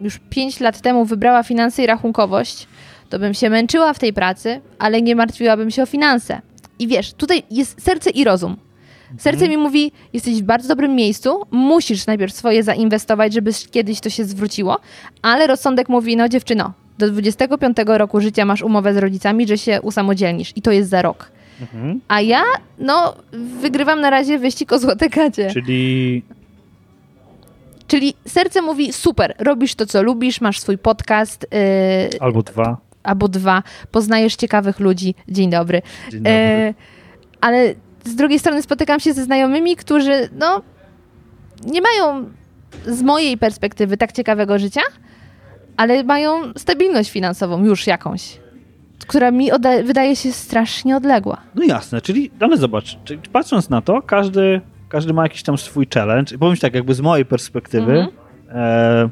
już 0.00 0.20
5 0.30 0.60
lat 0.60 0.80
temu 0.80 1.04
wybrała 1.04 1.42
finanse 1.42 1.82
i 1.82 1.86
rachunkowość, 1.86 2.68
to 3.08 3.18
bym 3.18 3.34
się 3.34 3.50
męczyła 3.50 3.92
w 3.92 3.98
tej 3.98 4.12
pracy, 4.12 4.60
ale 4.78 5.02
nie 5.02 5.16
martwiłabym 5.16 5.70
się 5.70 5.82
o 5.82 5.86
finanse. 5.86 6.40
I 6.78 6.88
wiesz, 6.88 7.12
tutaj 7.12 7.42
jest 7.50 7.82
serce 7.82 8.10
i 8.10 8.24
rozum. 8.24 8.56
Serce 9.18 9.48
mi 9.48 9.56
mówi, 9.56 9.92
jesteś 10.12 10.42
w 10.42 10.42
bardzo 10.42 10.68
dobrym 10.68 10.94
miejscu, 10.94 11.42
musisz 11.50 12.06
najpierw 12.06 12.34
swoje 12.34 12.62
zainwestować, 12.62 13.32
żeby 13.32 13.50
kiedyś 13.70 14.00
to 14.00 14.10
się 14.10 14.24
zwróciło, 14.24 14.78
ale 15.22 15.46
rozsądek 15.46 15.88
mówi, 15.88 16.16
no 16.16 16.28
dziewczyno, 16.28 16.72
do 16.98 17.10
25 17.10 17.76
roku 17.86 18.20
życia 18.20 18.44
masz 18.44 18.62
umowę 18.62 18.94
z 18.94 18.96
rodzicami, 18.96 19.46
że 19.46 19.58
się 19.58 19.82
usamodzielnisz 19.82 20.52
i 20.56 20.62
to 20.62 20.72
jest 20.72 20.90
za 20.90 21.02
rok. 21.02 21.30
Mhm. 21.60 22.00
A 22.08 22.20
ja, 22.20 22.42
no, 22.78 23.14
wygrywam 23.60 24.00
na 24.00 24.10
razie 24.10 24.38
wyścig 24.38 24.72
o 24.72 24.78
złote 24.78 25.08
gacie. 25.08 25.50
Czyli... 25.50 26.22
Czyli 27.86 28.14
serce 28.26 28.62
mówi, 28.62 28.92
super, 28.92 29.34
robisz 29.38 29.74
to, 29.74 29.86
co 29.86 30.02
lubisz, 30.02 30.40
masz 30.40 30.60
swój 30.60 30.78
podcast. 30.78 31.46
Yy, 32.12 32.20
albo 32.20 32.42
dwa. 32.42 32.76
Albo 33.02 33.28
dwa. 33.28 33.62
Poznajesz 33.90 34.36
ciekawych 34.36 34.80
ludzi. 34.80 35.14
Dzień 35.28 35.50
dobry. 35.50 35.82
Dzień 36.10 36.20
dobry. 36.20 36.32
Yy, 36.32 36.74
ale 37.40 37.74
z 38.04 38.14
drugiej 38.14 38.38
strony 38.38 38.62
spotykam 38.62 39.00
się 39.00 39.12
ze 39.12 39.24
znajomymi, 39.24 39.76
którzy 39.76 40.28
no, 40.38 40.62
nie 41.66 41.80
mają 41.80 42.30
z 42.86 43.02
mojej 43.02 43.38
perspektywy 43.38 43.96
tak 43.96 44.12
ciekawego 44.12 44.58
życia, 44.58 44.80
ale 45.76 46.04
mają 46.04 46.52
stabilność 46.56 47.10
finansową 47.10 47.64
już 47.64 47.86
jakąś, 47.86 48.38
która 49.06 49.30
mi 49.30 49.50
wydaje 49.84 50.16
się 50.16 50.32
strasznie 50.32 50.96
odległa. 50.96 51.40
No 51.54 51.64
jasne, 51.64 52.00
czyli, 52.00 52.30
ale 52.40 52.56
zobacz, 52.56 52.98
czyli 53.04 53.20
patrząc 53.32 53.70
na 53.70 53.82
to, 53.82 54.02
każdy, 54.02 54.60
każdy 54.88 55.12
ma 55.12 55.22
jakiś 55.22 55.42
tam 55.42 55.58
swój 55.58 55.86
challenge. 55.94 56.34
I 56.34 56.38
powiem 56.38 56.56
tak, 56.56 56.74
jakby 56.74 56.94
z 56.94 57.00
mojej 57.00 57.26
perspektywy, 57.26 57.92
mhm. 57.92 58.10
e, 58.50 59.08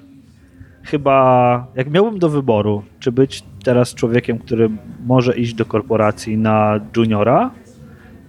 chyba 0.85 1.67
jak 1.75 1.91
miałbym 1.91 2.19
do 2.19 2.29
wyboru, 2.29 2.83
czy 3.01 3.13
być 3.13 3.45
teraz 3.65 3.95
człowiekiem, 3.95 4.39
który 4.39 4.71
może 5.07 5.37
iść 5.37 5.55
do 5.55 5.65
korporacji 5.65 6.39
na 6.39 6.81
juniora, 6.97 7.51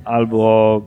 albo 0.05 0.81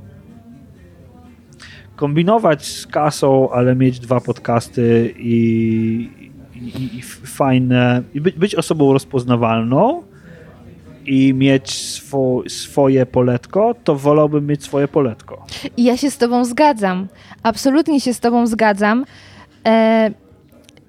kombinować 1.97 2.67
z 2.67 2.87
kasą, 2.87 3.51
ale 3.51 3.75
mieć 3.75 4.01
dwa 4.01 4.21
podcasty 4.21 5.15
i, 5.19 6.11
i, 6.55 6.99
i 6.99 7.03
fajne, 7.27 8.03
i 8.15 8.21
być, 8.21 8.35
być 8.35 8.55
osobą 8.55 8.93
rozpoznawalną 8.93 10.03
i 11.07 11.35
mieć 11.35 11.71
swo, 11.71 12.43
swoje 12.49 13.07
poletko, 13.07 13.75
to 13.85 13.97
wolałbym 13.97 14.47
mieć 14.47 14.63
swoje 14.63 14.89
poletko. 14.89 15.47
I 15.77 15.85
ja 15.85 15.97
się 15.97 16.11
z 16.11 16.19
tobą 16.19 16.45
zgadzam. 16.45 17.09
Absolutnie 17.43 18.01
się 18.01 18.15
z 18.15 18.21
tobą 18.21 18.47
zgadzam. 18.47 19.05
E, 19.67 20.11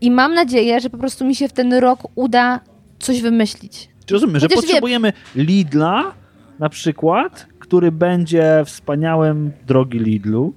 I 0.02 0.12
mam 0.12 0.34
nadzieję, 0.34 0.80
że 0.80 0.90
po 0.90 0.98
prostu 0.98 1.26
mi 1.26 1.36
się 1.36 1.48
w 1.48 1.54
ten 1.54 1.74
rok 1.74 2.00
uda 2.16 2.60
coś 3.00 3.22
wymyślić. 3.22 3.90
Rozumiem, 4.12 4.40
że 4.40 4.50
potrzebujemy 4.50 5.14
wiem. 5.36 5.46
Lidla 5.46 6.14
na 6.60 6.70
przykład, 6.70 7.48
który 7.60 7.92
będzie 7.92 8.64
wspaniałym 8.66 9.52
drogi 9.68 10.00
Lidlu, 10.00 10.54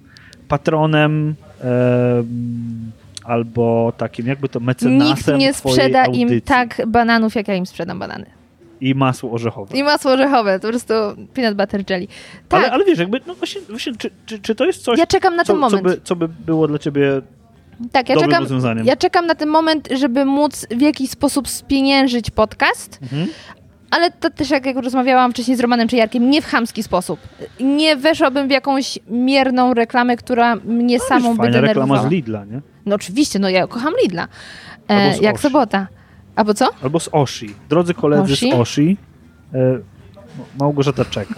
patronem 0.49 1.35
e, 1.65 2.23
albo 3.25 3.93
takim 3.97 4.27
jakby 4.27 4.49
to 4.49 4.61
mecenasem 4.61 5.09
Nikt 5.09 5.39
nie 5.39 5.55
sprzeda 5.55 6.07
im 6.07 6.41
tak 6.41 6.83
bananów, 6.87 7.35
jak 7.35 7.49
ja 7.49 7.55
im 7.55 7.67
sprzedam 7.67 7.99
banany. 7.99 8.27
I 8.81 8.95
masło 8.95 9.33
orzechowe. 9.33 9.77
I 9.77 9.83
masło 9.83 10.13
orzechowe, 10.13 10.59
to 10.59 10.63
po 10.63 10.69
prostu 10.69 10.95
peanut 11.35 11.57
butter 11.57 11.91
jelly. 11.91 12.07
Tak. 12.49 12.61
Ale, 12.61 12.73
ale 12.73 12.85
wiesz, 12.85 12.99
jakby, 12.99 13.21
no 13.27 13.35
właśnie, 13.35 13.61
właśnie 13.61 13.93
czy, 13.97 14.11
czy, 14.27 14.39
czy, 14.39 14.55
to 14.55 14.65
jest 14.65 14.83
coś, 14.83 14.99
ja 14.99 15.07
czekam 15.07 15.37
na 15.37 15.45
co, 15.45 15.53
ten 15.53 15.61
moment. 15.61 15.83
Co 15.83 15.89
by, 15.89 16.01
co 16.05 16.17
by 16.17 16.29
było 16.29 16.69
dla 16.69 16.79
ciebie 16.79 17.23
tak, 17.93 18.09
ja 18.09 18.17
czekam, 18.17 18.47
ja 18.85 18.97
czekam 18.97 19.27
na 19.27 19.35
ten 19.35 19.49
moment, 19.49 19.89
żeby 19.99 20.25
móc 20.25 20.67
w 20.71 20.81
jakiś 20.81 21.11
sposób 21.11 21.49
spieniężyć 21.49 22.31
podcast, 22.31 22.99
mhm. 23.03 23.29
Ale 23.91 24.11
to 24.11 24.31
też 24.31 24.51
jak, 24.51 24.67
jak 24.67 24.77
rozmawiałam 24.77 25.33
wcześniej 25.33 25.57
z 25.57 25.61
Romanem 25.61 25.89
Czejarkiem, 25.89 26.31
nie 26.31 26.43
w 26.43 26.47
chamski 26.47 26.83
sposób. 26.83 27.21
Nie 27.61 27.97
weszłabym 27.97 28.49
w 28.49 28.51
jakąś 28.51 28.99
mierną 29.09 29.75
reklamę, 29.75 30.17
która 30.17 30.57
mnie 30.57 30.99
no, 30.99 31.05
samą 31.05 31.37
by 31.37 31.43
denerwowała. 31.51 31.69
reklama 31.69 32.09
z 32.09 32.11
Lidla, 32.11 32.45
nie? 32.45 32.61
No 32.87 32.95
oczywiście, 32.95 33.39
no 33.39 33.49
ja 33.49 33.67
kocham 33.67 33.93
Lidla. 34.03 34.29
E, 34.89 35.19
jak 35.19 35.35
Oshi. 35.35 35.43
sobota. 35.43 35.87
Albo 36.37 36.55
co? 36.55 36.69
Albo 36.83 37.01
z 37.01 37.09
Oshi. 37.13 37.55
Drodzy 37.69 37.95
koledzy 37.95 38.33
Oshi? 38.33 38.51
z 38.51 38.55
Oshi, 38.55 38.97
e, 39.55 39.79
Małgorzata 40.61 41.05
czeka. 41.05 41.35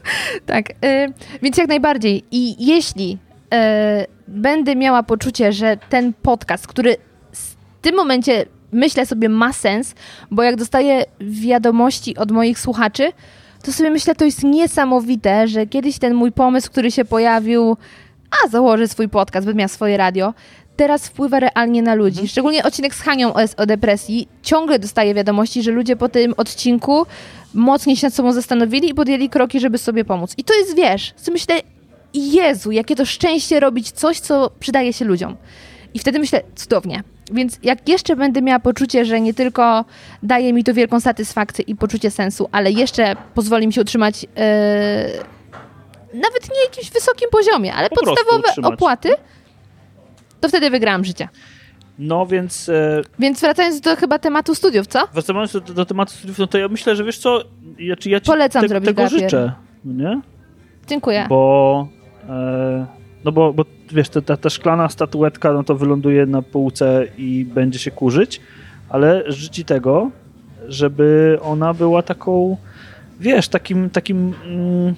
tak, 0.46 0.70
e, 0.84 1.08
więc 1.42 1.56
jak 1.56 1.68
najbardziej. 1.68 2.24
I 2.30 2.66
jeśli 2.66 3.18
e, 3.52 4.06
będę 4.28 4.76
miała 4.76 5.02
poczucie, 5.02 5.52
że 5.52 5.76
ten 5.88 6.12
podcast, 6.12 6.66
który 6.66 6.96
w 7.32 7.54
tym 7.82 7.96
momencie 7.96 8.46
myślę 8.72 9.06
sobie 9.06 9.28
ma 9.28 9.52
sens, 9.52 9.94
bo 10.30 10.42
jak 10.42 10.56
dostaję 10.56 11.04
wiadomości 11.20 12.16
od 12.16 12.30
moich 12.30 12.58
słuchaczy, 12.58 13.12
to 13.62 13.72
sobie 13.72 13.90
myślę, 13.90 14.14
to 14.14 14.24
jest 14.24 14.42
niesamowite, 14.42 15.48
że 15.48 15.66
kiedyś 15.66 15.98
ten 15.98 16.14
mój 16.14 16.32
pomysł, 16.32 16.70
który 16.70 16.90
się 16.90 17.04
pojawił, 17.04 17.76
a 18.44 18.48
założę 18.48 18.88
swój 18.88 19.08
podcast, 19.08 19.46
będę 19.46 19.58
miała 19.58 19.68
swoje 19.68 19.96
radio, 19.96 20.34
teraz 20.76 21.08
wpływa 21.08 21.40
realnie 21.40 21.82
na 21.82 21.94
ludzi. 21.94 22.18
Mhm. 22.18 22.28
Szczególnie 22.28 22.64
odcinek 22.64 22.94
z 22.94 23.00
Hanią 23.00 23.34
o, 23.34 23.40
o 23.56 23.66
depresji. 23.66 24.28
Ciągle 24.42 24.78
dostaję 24.78 25.14
wiadomości, 25.14 25.62
że 25.62 25.70
ludzie 25.70 25.96
po 25.96 26.08
tym 26.08 26.34
odcinku 26.36 27.06
mocniej 27.54 27.96
się 27.96 28.06
nad 28.06 28.14
sobą 28.14 28.32
zastanowili 28.32 28.90
i 28.90 28.94
podjęli 28.94 29.28
kroki, 29.28 29.60
żeby 29.60 29.78
sobie 29.78 30.04
pomóc. 30.04 30.34
I 30.36 30.44
to 30.44 30.54
jest, 30.54 30.76
wiesz, 30.76 31.14
co 31.16 31.32
myślę, 31.32 31.54
Jezu, 32.14 32.70
jakie 32.70 32.96
to 32.96 33.06
szczęście 33.06 33.60
robić 33.60 33.90
coś, 33.90 34.20
co 34.20 34.50
przydaje 34.60 34.92
się 34.92 35.04
ludziom. 35.04 35.36
I 35.94 35.98
wtedy 35.98 36.18
myślę, 36.18 36.42
cudownie. 36.54 37.02
Więc 37.32 37.58
jak 37.62 37.88
jeszcze 37.88 38.16
będę 38.16 38.42
miała 38.42 38.58
poczucie, 38.58 39.04
że 39.04 39.20
nie 39.20 39.34
tylko 39.34 39.84
daje 40.22 40.52
mi 40.52 40.64
to 40.64 40.74
wielką 40.74 41.00
satysfakcję 41.00 41.64
i 41.68 41.76
poczucie 41.76 42.10
sensu, 42.10 42.48
ale 42.52 42.70
jeszcze 42.70 43.16
pozwoli 43.34 43.66
mi 43.66 43.72
się 43.72 43.80
utrzymać 43.80 44.22
yy, 44.22 44.28
nawet 46.14 46.50
nie 46.50 46.64
jakimś 46.64 46.90
wysokim 46.90 47.28
poziomie, 47.30 47.74
ale 47.74 47.88
po 47.88 48.04
podstawowe 48.04 48.74
opłaty, 48.74 49.08
to 50.40 50.48
wtedy 50.48 50.70
wygrałam 50.70 51.04
życie. 51.04 51.28
No 51.98 52.26
więc. 52.26 52.68
E, 52.68 53.02
więc 53.18 53.40
wracając 53.40 53.80
do 53.80 53.96
chyba 53.96 54.18
tematu 54.18 54.54
studiów, 54.54 54.86
co? 54.86 55.08
Wracając 55.12 55.52
do, 55.52 55.60
do 55.60 55.86
tematu 55.86 56.12
studiów, 56.12 56.38
no 56.38 56.46
to 56.46 56.58
ja 56.58 56.68
myślę, 56.68 56.96
że 56.96 57.04
wiesz 57.04 57.18
co, 57.18 57.44
ja, 57.78 57.94
ja 58.06 58.20
ci 58.20 58.26
Polecam 58.26 58.62
te, 58.62 58.68
zrobić 58.68 58.86
tego 58.86 59.08
życzę. 59.08 59.52
No 59.84 60.10
nie? 60.10 60.20
Dziękuję. 60.86 61.26
Bo. 61.28 61.88
E, 62.28 63.01
no 63.24 63.32
bo, 63.32 63.52
bo 63.52 63.64
wiesz, 63.92 64.08
ta, 64.08 64.36
ta 64.36 64.50
szklana 64.50 64.88
statuetka, 64.88 65.52
no 65.52 65.64
to 65.64 65.74
wyląduje 65.74 66.26
na 66.26 66.42
półce 66.42 67.06
i 67.18 67.46
będzie 67.54 67.78
się 67.78 67.90
kurzyć, 67.90 68.40
ale 68.88 69.22
życzę 69.26 69.64
tego, 69.64 70.10
żeby 70.68 71.38
ona 71.42 71.74
była 71.74 72.02
taką, 72.02 72.56
wiesz, 73.20 73.48
takim, 73.48 73.90
takim. 73.90 74.34
Mm, 74.46 74.94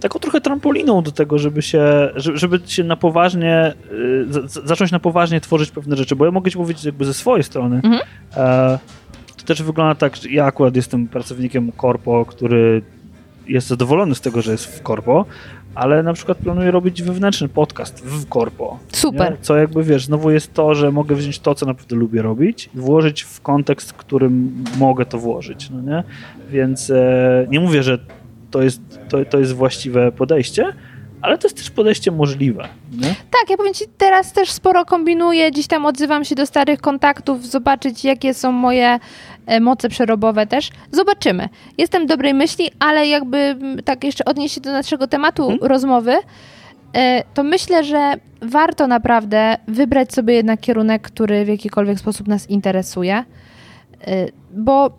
taką 0.00 0.18
trochę 0.18 0.40
trampoliną 0.40 1.02
do 1.02 1.10
tego, 1.10 1.38
żeby 1.38 1.62
się, 1.62 2.10
żeby 2.16 2.60
się 2.66 2.84
na 2.84 2.96
poważnie, 2.96 3.74
y, 3.92 4.48
zacząć 4.64 4.92
na 4.92 4.98
poważnie 4.98 5.40
tworzyć 5.40 5.70
pewne 5.70 5.96
rzeczy, 5.96 6.16
bo 6.16 6.24
ja 6.24 6.30
mogę 6.30 6.50
ci 6.50 6.56
powiedzieć 6.56 6.84
jakby 6.84 7.04
ze 7.04 7.14
swojej 7.14 7.44
strony, 7.44 7.76
mhm. 7.76 8.02
E, 8.36 8.78
to 9.36 9.44
też 9.44 9.62
wygląda 9.62 9.94
tak, 9.94 10.16
że 10.16 10.28
ja 10.28 10.44
akurat 10.44 10.76
jestem 10.76 11.08
pracownikiem 11.08 11.72
korpo, 11.72 12.24
który 12.24 12.82
jest 13.48 13.66
zadowolony 13.66 14.14
z 14.14 14.20
tego, 14.20 14.42
że 14.42 14.52
jest 14.52 14.66
w 14.66 14.82
korpo, 14.82 15.24
ale 15.74 16.02
na 16.02 16.12
przykład 16.12 16.38
planuję 16.38 16.70
robić 16.70 17.02
wewnętrzny 17.02 17.48
podcast 17.48 18.04
w 18.04 18.28
korpo. 18.28 18.78
Super. 18.92 19.30
Nie? 19.32 19.36
Co 19.40 19.56
jakby 19.56 19.84
wiesz, 19.84 20.04
znowu 20.04 20.30
jest 20.30 20.54
to, 20.54 20.74
że 20.74 20.92
mogę 20.92 21.14
wziąć 21.14 21.38
to, 21.38 21.54
co 21.54 21.66
naprawdę 21.66 21.96
lubię 21.96 22.22
robić 22.22 22.70
i 22.74 22.78
włożyć 22.78 23.22
w 23.22 23.40
kontekst, 23.40 23.90
w 23.90 23.94
którym 23.94 24.64
mogę 24.78 25.06
to 25.06 25.18
włożyć, 25.18 25.70
no 25.70 25.80
nie? 25.80 26.04
Więc 26.50 26.90
e, 26.90 27.46
nie 27.50 27.60
mówię, 27.60 27.82
że 27.82 27.98
to 28.50 28.62
jest, 28.62 28.80
to, 29.08 29.24
to 29.24 29.38
jest 29.38 29.52
właściwe 29.52 30.12
podejście, 30.12 30.72
ale 31.24 31.38
to 31.38 31.46
jest 31.46 31.56
też 31.56 31.70
podejście 31.70 32.10
możliwe. 32.10 32.68
Nie? 32.92 33.08
Tak, 33.08 33.50
ja 33.50 33.56
powiem 33.56 33.74
Ci, 33.74 33.84
teraz 33.98 34.32
też 34.32 34.50
sporo 34.50 34.84
kombinuję, 34.84 35.50
gdzieś 35.50 35.66
tam 35.66 35.86
odzywam 35.86 36.24
się 36.24 36.34
do 36.34 36.46
starych 36.46 36.80
kontaktów, 36.80 37.46
zobaczyć 37.46 38.04
jakie 38.04 38.34
są 38.34 38.52
moje 38.52 38.98
e, 39.46 39.60
moce 39.60 39.88
przerobowe 39.88 40.46
też. 40.46 40.70
Zobaczymy. 40.92 41.48
Jestem 41.78 42.06
dobrej 42.06 42.34
myśli, 42.34 42.70
ale 42.78 43.06
jakby 43.08 43.56
tak 43.84 44.04
jeszcze 44.04 44.24
odnieść 44.24 44.54
się 44.54 44.60
do 44.60 44.72
naszego 44.72 45.06
tematu 45.06 45.46
hmm? 45.46 45.66
rozmowy, 45.68 46.16
e, 46.92 47.22
to 47.34 47.42
myślę, 47.42 47.84
że 47.84 48.14
warto 48.42 48.86
naprawdę 48.86 49.56
wybrać 49.68 50.12
sobie 50.12 50.34
jednak 50.34 50.60
kierunek, 50.60 51.02
który 51.02 51.44
w 51.44 51.48
jakikolwiek 51.48 51.98
sposób 51.98 52.28
nas 52.28 52.50
interesuje, 52.50 53.24
e, 54.06 54.26
bo 54.50 54.90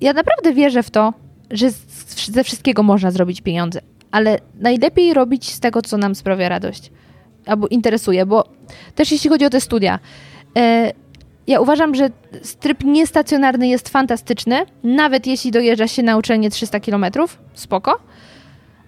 ja 0.00 0.12
naprawdę 0.12 0.52
wierzę 0.52 0.82
w 0.82 0.90
to, 0.90 1.12
że 1.50 1.70
ze 2.32 2.44
wszystkiego 2.44 2.82
można 2.82 3.10
zrobić 3.10 3.40
pieniądze, 3.40 3.80
ale 4.10 4.38
najlepiej 4.54 5.14
robić 5.14 5.52
z 5.52 5.60
tego, 5.60 5.82
co 5.82 5.96
nam 5.96 6.14
sprawia 6.14 6.48
radość 6.48 6.90
albo 7.46 7.68
interesuje, 7.68 8.26
bo 8.26 8.44
też 8.94 9.12
jeśli 9.12 9.30
chodzi 9.30 9.44
o 9.44 9.50
te 9.50 9.60
studia, 9.60 9.98
e, 10.58 10.92
ja 11.46 11.60
uważam, 11.60 11.94
że 11.94 12.10
tryb 12.60 12.84
niestacjonarny 12.84 13.68
jest 13.68 13.88
fantastyczny, 13.88 14.66
nawet 14.84 15.26
jeśli 15.26 15.50
dojeżdża 15.50 15.88
się 15.88 16.02
na 16.02 16.16
uczelnię 16.16 16.50
300 16.50 16.80
km, 16.80 17.06
spoko, 17.54 18.00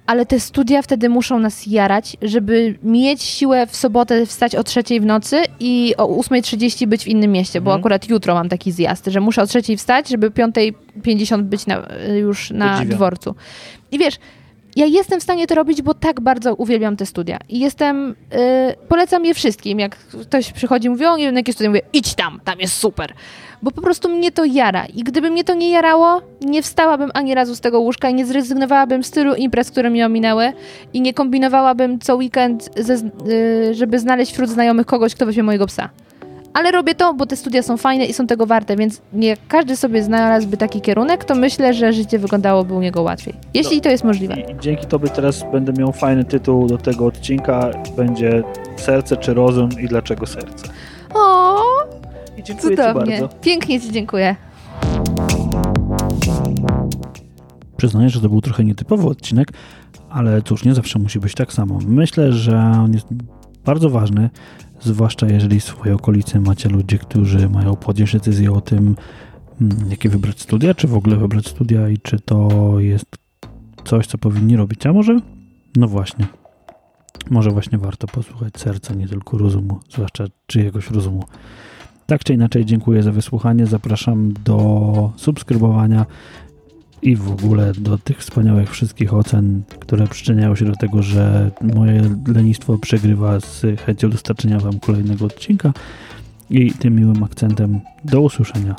ale 0.07 0.27
te 0.27 0.41
studia 0.41 0.83
wtedy 0.83 1.09
muszą 1.09 1.39
nas 1.39 1.67
jarać, 1.67 2.17
żeby 2.23 2.79
mieć 2.83 3.23
siłę 3.23 3.67
w 3.67 3.77
sobotę 3.77 4.27
wstać 4.27 4.55
o 4.55 4.65
trzeciej 4.65 5.01
w 5.01 5.07
nocy 5.07 5.43
i 5.61 5.95
o 5.97 6.07
8.30 6.07 6.87
być 6.87 7.05
w 7.05 7.07
innym 7.07 7.33
mieście, 7.33 7.61
bo 7.61 7.71
mhm. 7.71 7.81
akurat 7.81 8.09
jutro 8.09 8.35
mam 8.35 8.49
taki 8.49 8.73
zjazd, 8.73 9.07
że 9.07 9.21
muszę 9.21 9.43
o 9.43 9.47
trzeciej 9.47 9.77
wstać, 9.77 10.09
żeby 10.09 10.27
o 10.27 10.31
5.50 10.31 11.43
być 11.43 11.67
na, 11.67 11.83
już 12.21 12.51
na 12.51 12.73
Podziwiam. 12.73 12.97
dworcu. 12.97 13.35
I 13.93 13.99
wiesz, 13.99 14.15
ja 14.79 14.87
jestem 14.87 15.21
w 15.21 15.23
stanie 15.23 15.47
to 15.47 15.55
robić, 15.55 15.83
bo 15.83 15.95
tak 15.95 16.21
bardzo 16.21 16.55
uwielbiam 16.55 16.97
te 16.97 17.07
studia. 17.07 17.39
I 17.49 17.59
jestem, 17.59 18.15
yy, 18.33 18.39
polecam 18.89 19.25
je 19.25 19.35
wszystkim. 19.35 19.79
Jak 19.79 19.97
ktoś 19.97 20.53
przychodzi 20.53 20.91
mówi, 20.91 21.07
o, 21.07 21.17
nie 21.17 21.27
wiem, 21.27 21.37
jakie 21.37 21.53
studia, 21.53 21.71
mówię, 21.71 21.83
idź 21.93 22.15
tam, 22.15 22.41
tam 22.45 22.61
jest 22.61 22.75
super. 22.75 23.13
Bo 23.63 23.71
po 23.71 23.83
prostu 23.83 24.09
mnie 24.09 24.33
to 24.33 24.45
jara. 24.45 24.87
I 24.87 25.05
gdyby 25.05 25.31
mnie 25.31 25.45
to 25.45 25.55
nie 25.55 25.71
jarało, 25.71 26.23
nie 26.41 26.63
wstałabym 26.63 27.11
ani 27.15 27.35
razu 27.35 27.57
z 27.57 27.61
tego 27.61 27.81
łóżka 27.81 28.11
i 28.11 28.15
nie 28.15 28.27
zrezygnowałabym 28.27 29.05
z 29.05 29.11
tylu 29.11 29.35
imprez, 29.35 29.71
które 29.71 29.91
mnie 29.91 30.07
ominęły 30.07 30.53
i 30.93 31.01
nie 31.01 31.15
kombinowałabym 31.15 31.99
co 31.99 32.17
weekend, 32.17 32.71
ze, 32.77 32.95
yy, 32.95 33.75
żeby 33.75 33.99
znaleźć 33.99 34.33
wśród 34.33 34.51
znajomych 34.51 34.87
kogoś, 34.87 35.15
kto 35.15 35.27
weźmie 35.27 35.43
mojego 35.43 35.67
psa 35.67 35.91
ale 36.55 36.71
robię 36.71 36.95
to, 36.95 37.15
bo 37.15 37.27
te 37.27 37.37
studia 37.37 37.63
są 37.63 37.77
fajne 37.77 38.05
i 38.05 38.13
są 38.13 38.27
tego 38.27 38.47
warte, 38.47 38.77
więc 38.77 39.01
nie 39.13 39.37
każdy 39.49 39.77
sobie 39.77 40.03
znalazłby 40.03 40.57
taki 40.57 40.81
kierunek, 40.81 41.25
to 41.25 41.35
myślę, 41.35 41.75
że 41.75 41.93
życie 41.93 42.19
wyglądałoby 42.19 42.75
u 42.75 42.81
niego 42.81 43.03
łatwiej. 43.03 43.35
Jeśli 43.55 43.81
to 43.81 43.89
jest 43.89 44.05
możliwe. 44.05 44.35
I 44.41 44.61
dzięki 44.61 44.87
tobie 44.87 45.09
teraz 45.09 45.45
będę 45.53 45.73
miał 45.73 45.93
fajny 45.93 46.25
tytuł 46.25 46.67
do 46.67 46.79
tego 46.79 47.07
odcinka. 47.07 47.71
Będzie 47.97 48.43
serce 48.77 49.17
czy 49.17 49.35
rozum 49.35 49.69
i 49.81 49.89
dlaczego 49.89 50.27
serce. 50.27 50.69
O, 51.15 51.57
I 52.37 52.43
dziękuję 52.43 52.77
cudownie. 52.77 53.17
ci 53.17 53.21
bardzo. 53.23 53.37
Pięknie 53.41 53.81
ci 53.81 53.93
dziękuję. 53.93 54.37
Przyznaję, 57.77 58.11
że 58.11 58.21
to 58.21 58.29
był 58.29 58.41
trochę 58.41 58.65
nietypowy 58.65 59.07
odcinek, 59.09 59.49
ale 60.11 60.43
cóż, 60.43 60.65
nie 60.65 60.75
zawsze 60.75 60.99
musi 60.99 61.21
być 61.21 61.35
tak 61.35 61.53
samo. 61.53 61.79
Myślę, 61.87 62.33
że 62.33 62.59
on 62.85 62.93
jest 62.93 63.07
bardzo 63.65 63.91
ważny, 63.91 64.31
zwłaszcza 64.81 65.27
jeżeli 65.27 65.61
w 65.61 65.65
swojej 65.65 65.95
okolicy 65.95 66.41
macie 66.41 66.69
ludzi, 66.69 66.99
którzy 66.99 67.49
mają 67.49 67.77
podjąć 67.77 68.13
decyzję 68.13 68.53
o 68.53 68.61
tym, 68.61 68.97
mm, 69.61 69.77
jakie 69.91 70.09
wybrać 70.09 70.41
studia, 70.41 70.75
czy 70.75 70.89
w 70.89 70.95
ogóle 70.95 71.17
wybrać 71.17 71.49
studia 71.49 71.89
i 71.89 71.99
czy 71.99 72.21
to 72.21 72.51
jest 72.79 73.07
coś, 73.85 74.07
co 74.07 74.19
powinni 74.19 74.57
robić. 74.57 74.87
A 74.87 74.93
może? 74.93 75.21
No 75.77 75.89
właśnie. 75.89 76.27
Może 77.31 77.51
właśnie 77.51 77.79
warto 77.79 78.07
posłuchać 78.07 78.61
serca, 78.61 78.95
nie 78.95 79.09
tylko 79.09 79.39
rozumu, 79.39 79.81
zwłaszcza 79.91 80.25
czyjegoś 80.47 80.91
rozumu. 80.91 81.25
Tak 82.07 82.25
czy 82.25 82.35
inaczej, 82.35 82.65
dziękuję 82.65 83.03
za 83.03 83.13
wysłuchanie. 83.13 83.67
Zapraszam 83.67 84.33
do 84.45 85.13
subskrybowania 85.17 86.07
i 87.03 87.17
w 87.17 87.31
ogóle 87.31 87.73
do 87.73 87.99
tych 87.99 88.19
wspaniałych 88.19 88.71
wszystkich 88.71 89.15
ocen, 89.15 89.63
które 89.81 90.07
przyczyniają 90.07 90.57
się 90.57 90.65
do 90.65 90.77
tego, 90.77 91.03
że 91.03 91.51
moje 91.75 92.03
lenistwo 92.27 92.79
przegrywa 92.79 93.41
z 93.41 93.81
chęcią 93.81 94.11
dostarczenia 94.11 94.61
Wam 94.61 94.81
kolejnego 94.81 95.25
odcinka. 95.25 95.73
I 96.51 96.73
tym 96.73 96.97
miłym 96.97 97.25
akcentem 97.25 97.81
do 98.05 98.21
usłyszenia 98.21 98.75